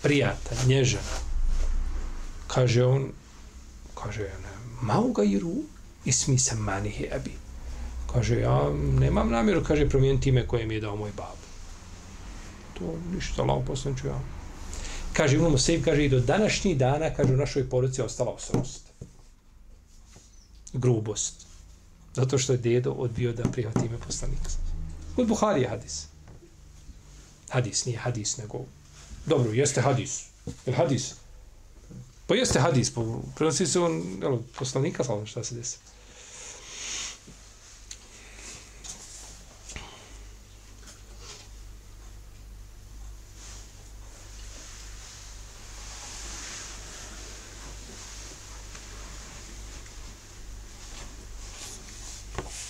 prijatan, 0.01 0.57
nježan. 0.67 1.03
Kaže 2.47 2.85
on, 2.85 3.11
kaže, 3.95 4.23
ne, 4.23 4.53
mau 4.81 5.11
ga 5.11 5.23
iru, 5.23 5.63
ismi 6.05 6.39
se 6.39 6.55
mani 6.55 6.89
hebi. 6.89 7.31
Kaže, 8.13 8.39
ja 8.39 8.73
nemam 8.99 9.29
namjeru, 9.29 9.63
kaže, 9.63 9.89
promijeniti 9.89 10.29
ime 10.29 10.47
koje 10.47 10.65
mi 10.65 10.73
je 10.73 10.81
dao 10.81 10.95
moj 10.95 11.11
bab. 11.17 11.37
To 12.73 12.95
ništa, 13.15 13.43
lao 13.43 13.61
poslanču 13.65 14.07
ja. 14.07 14.19
Kaže, 15.13 15.35
imamo 15.35 15.57
se 15.57 15.81
kaže, 15.81 16.05
i 16.05 16.09
do 16.09 16.19
današnjih 16.19 16.77
dana, 16.77 17.13
kaže, 17.13 17.33
u 17.33 17.37
našoj 17.37 17.69
poruci 17.69 18.01
je 18.01 18.05
ostala 18.05 18.31
osobnost. 18.31 18.92
Grubost. 20.73 21.45
Zato 22.13 22.37
što 22.37 22.53
je 22.53 22.57
dedo 22.57 22.91
odbio 22.91 23.33
da 23.33 23.43
prihvati 23.43 23.85
ime 23.85 23.97
poslanika. 23.97 24.49
Kod 25.15 25.27
Buhari 25.27 25.61
je 25.61 25.69
hadis. 25.69 26.05
Hadis, 27.49 27.85
nije 27.85 27.97
hadis, 27.97 28.37
nego... 28.37 28.65
Dobro, 29.25 29.53
jeste 29.53 29.81
hadis. 29.81 30.25
Je 30.65 30.73
hadis? 30.73 31.13
Pa 32.27 32.35
jeste 32.35 32.59
hadis, 32.59 32.93
po, 32.93 33.21
prenosi 33.35 33.67
se 33.67 33.79
on, 33.79 34.03
jel, 34.21 34.37
poslanika, 34.59 35.03
slavno 35.03 35.25
šta 35.25 35.43
se 35.43 35.55
desi. 35.55 35.77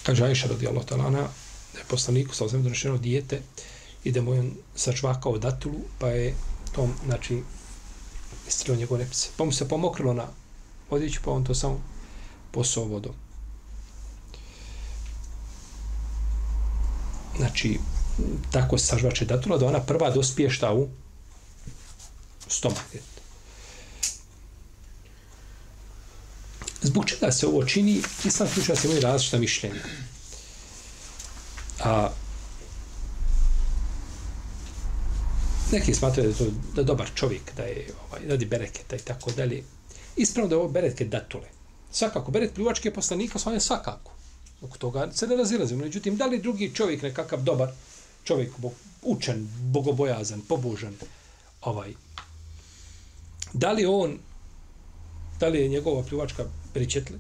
Kaže 0.04 0.22
radi 0.22 0.48
radijallahu 0.50 0.88
ta'ala 0.88 1.12
da 1.74 1.80
je 1.80 1.86
poslaniku 1.88 2.36
sa 2.36 2.46
ozem 2.46 2.63
donošeno 2.63 2.98
dijete 2.98 3.42
i 4.04 4.12
da 4.12 4.22
mu 4.22 4.34
je 4.34 4.52
sačvakao 4.76 5.38
datulu, 5.38 5.80
pa 6.00 6.08
je 6.08 6.36
tom, 6.72 6.94
znači, 7.06 7.44
istrio 8.48 8.76
njegove 8.76 9.04
nepce. 9.04 9.30
Pa 9.38 9.46
mu 9.46 9.52
se 9.52 9.68
pomokrilo 9.68 10.13
na 10.13 10.28
odjeću, 10.89 11.20
pa 11.26 11.32
on 11.32 11.44
to 11.44 11.56
samo 11.56 11.82
posao 12.52 12.84
vodom. 12.84 13.13
Znači, 17.38 17.80
tako 18.52 18.78
se 18.78 18.86
sažvače 18.86 19.26
datula, 19.26 19.58
da 19.58 19.66
ona 19.66 19.80
prva 19.80 20.10
dospije 20.10 20.50
šta 20.50 20.74
u 20.74 20.88
stomak. 22.48 22.86
Zbog 26.84 27.06
čega 27.06 27.32
se 27.32 27.48
ovo 27.48 27.65
čini, 27.65 28.02
islam 28.26 28.50
slučaja 28.50 28.76
se 28.76 28.88
imaju 28.88 29.02
različita 29.02 29.38
mišljenja. 29.38 29.82
A, 31.84 32.10
neki 35.72 35.93
smatraju 35.93 36.34
da 36.34 36.43
je 36.43 36.52
to 36.52 36.56
da 36.76 36.84
dobar 36.84 37.10
čovjek, 37.15 37.56
da 37.58 37.63
je 37.63 37.88
ovaj, 38.08 38.28
radi 38.28 38.46
bereketa 38.46 38.96
i 38.96 39.00
tako 39.00 39.32
dalje. 39.32 39.63
Ispravno 40.15 40.50
da 40.50 40.56
je 40.56 40.60
ovo 40.60 40.69
bereket 40.69 41.10
datule. 41.10 41.48
Svakako, 41.91 42.32
beret 42.32 42.54
plivačke 42.54 42.93
poslanika, 42.93 43.39
svanje 43.39 43.60
svakako. 43.60 44.12
Oko 44.62 44.78
toga 44.78 45.12
se 45.13 45.28
ne 45.28 45.36
razilazimo. 45.36 45.86
Međutim, 45.86 46.17
da 46.17 46.26
li 46.26 46.41
drugi 46.41 46.72
čovjek, 46.76 47.02
nekakav 47.02 47.41
dobar 47.41 47.69
čovjek, 48.24 48.52
učen, 49.02 49.48
bogobojazan, 49.62 50.41
pobožan, 50.41 50.93
ovaj, 51.62 51.93
da 53.54 53.72
li 53.72 53.86
on, 53.86 54.17
da 55.39 55.48
li 55.48 55.60
je 55.62 55.67
njegova 55.67 56.04
plivačka 56.04 56.46
pričetli? 56.74 57.20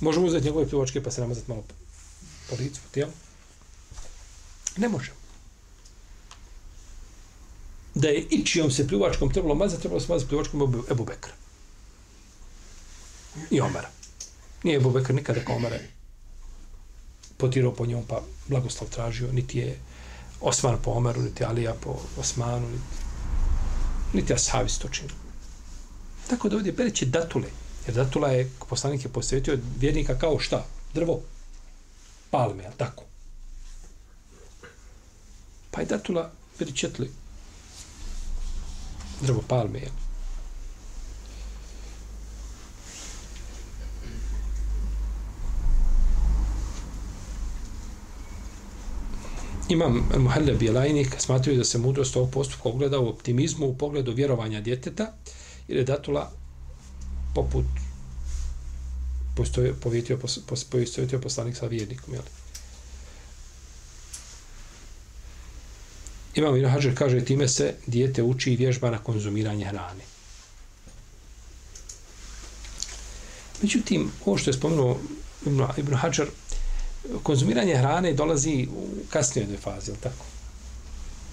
Možemo 0.00 0.26
uzeti 0.26 0.44
njegove 0.44 0.68
pljuvačke 0.68 1.02
pa 1.02 1.10
se 1.10 1.20
namazati 1.20 1.50
malo 1.50 1.62
po, 1.62 1.74
po 2.50 2.62
licu, 2.62 2.80
po 2.80 2.88
tijelu? 2.90 3.12
Ne 4.76 4.88
možemo 4.88 5.24
da 7.94 8.08
je 8.08 8.26
ičijom 8.30 8.70
se 8.70 8.88
pljuvačkom 8.88 9.32
trebalo 9.32 9.54
mazati, 9.54 9.82
trebalo 9.82 10.00
se 10.00 10.12
mazati 10.12 10.28
pljuvačkom 10.28 10.84
Ebu 10.90 11.04
Bekra. 11.04 11.32
I 13.50 13.60
Omara. 13.60 13.90
Nije 14.62 14.76
Ebu 14.76 14.90
Bekr 14.90 15.14
nikada 15.14 15.40
kao 15.44 15.56
Omara 15.56 15.78
potirao 17.36 17.74
po 17.74 17.86
njom, 17.86 18.04
pa 18.08 18.22
blagoslov 18.48 18.90
tražio, 18.90 19.32
niti 19.32 19.58
je 19.58 19.78
Osman 20.40 20.78
po 20.82 20.90
Omeru, 20.90 21.22
niti 21.22 21.44
Alija 21.44 21.74
po 21.74 21.96
Osmanu, 22.18 22.66
niti, 22.68 22.82
niti 24.12 24.34
Ashavi 24.34 24.68
to 24.82 24.88
čini. 24.88 25.10
Tako 26.30 26.48
da 26.48 26.56
ovdje 26.56 26.76
pereće 26.76 27.06
datule, 27.06 27.48
jer 27.86 27.94
datula 27.94 28.28
je, 28.28 28.50
poslanik 28.68 29.04
je 29.04 29.12
posvetio 29.12 29.58
vjernika 29.78 30.18
kao 30.18 30.38
šta? 30.38 30.66
Drvo? 30.94 31.20
Palme, 32.30 32.64
ali 32.66 32.74
tako? 32.76 33.04
Pa 35.70 35.80
je 35.80 35.86
datula 35.86 36.30
beričetli 36.58 37.10
drvo 39.20 39.42
palme. 39.48 39.80
Imam 49.68 50.08
Muhalle 50.18 50.54
Bjelajnik 50.54 51.14
smatruju 51.18 51.58
da 51.58 51.64
se 51.64 51.78
mudrost 51.78 52.16
ovog 52.16 52.30
postupka 52.30 52.68
ogleda 52.68 52.98
u 52.98 53.08
optimizmu 53.08 53.66
u 53.66 53.78
pogledu 53.78 54.12
vjerovanja 54.12 54.60
djeteta 54.60 55.12
jer 55.68 55.78
je 55.78 55.84
datula 55.84 56.32
poput 57.34 57.64
postoje, 59.34 59.74
povjetio, 59.74 60.18
povjetio 60.70 61.20
poslanik 61.20 61.56
sa 61.56 61.66
vjernikom. 61.66 62.14
Jel? 62.14 62.22
Imam 66.34 66.56
Ibn 66.56 66.68
Hajar 66.68 66.94
kaže 66.94 67.24
time 67.24 67.48
se 67.48 67.74
dijete 67.86 68.22
uči 68.22 68.52
i 68.52 68.56
vježba 68.56 68.90
na 68.90 68.98
konzumiranje 68.98 69.64
hrane. 69.64 70.04
Međutim, 73.62 74.10
ovo 74.24 74.38
što 74.38 74.50
je 74.50 74.54
spomenuo 74.54 74.98
Ibn 75.76 75.94
Hajar, 75.94 76.26
konzumiranje 77.22 77.76
hrane 77.76 78.12
dolazi 78.12 78.68
u 78.76 78.88
kasnijoj 79.10 79.42
jednoj 79.42 79.58
fazi, 79.58 79.90
jel 79.90 79.96
tako? 80.00 80.24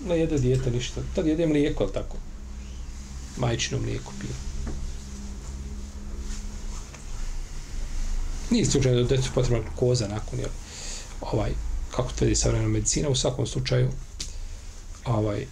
Ne 0.08 0.20
jede 0.20 0.38
dijete 0.38 0.72
ništa. 0.72 1.02
Tad 1.16 1.28
jede 1.28 1.48
mlijeko, 1.48 1.84
jel 1.84 1.94
tako? 1.94 2.18
Majčino 3.38 3.82
mlijeko 3.82 4.14
pije. 4.22 4.51
Nije 8.52 8.66
slučajno 8.66 9.02
da 9.02 9.08
djecu 9.08 9.30
potrebna 9.34 9.72
koza 9.76 10.08
nakon, 10.08 10.40
jel, 10.40 10.50
ovaj, 11.22 11.52
kako 11.92 12.12
tvrdi 12.12 12.36
savremena 12.36 12.70
medicina, 12.70 13.10
u 13.10 13.16
svakom 13.16 13.48
slučaju 13.48 13.90
ovaj, 15.06 15.46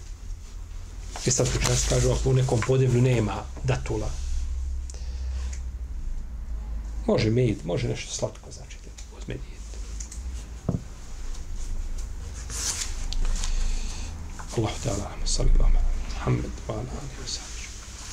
i 1.25 1.31
sad 1.31 1.47
slučajno 1.47 1.89
kažu, 1.89 2.11
ako 2.11 2.29
u 2.29 2.33
nekom 2.33 2.61
podjevlju 2.67 3.01
nema 3.01 3.43
datula, 3.63 4.09
može 7.07 7.29
med, 7.29 7.57
može 7.65 7.87
nešto 7.87 8.13
slatko, 8.13 8.51
znači, 8.51 8.77
uzme 9.17 9.33
dijete. 9.33 9.59
Allah 14.57 14.71
ta'ala, 14.83 15.07
sallallahu 15.07 15.13
alaihi 15.13 15.23
wa 15.23 15.27
sallam, 15.27 15.73
Muhammed, 16.13 16.51
wa 16.67 16.73
ala 16.73 16.79
alihi 16.79 17.21
wa 17.23 17.27
sallam. 17.27 17.48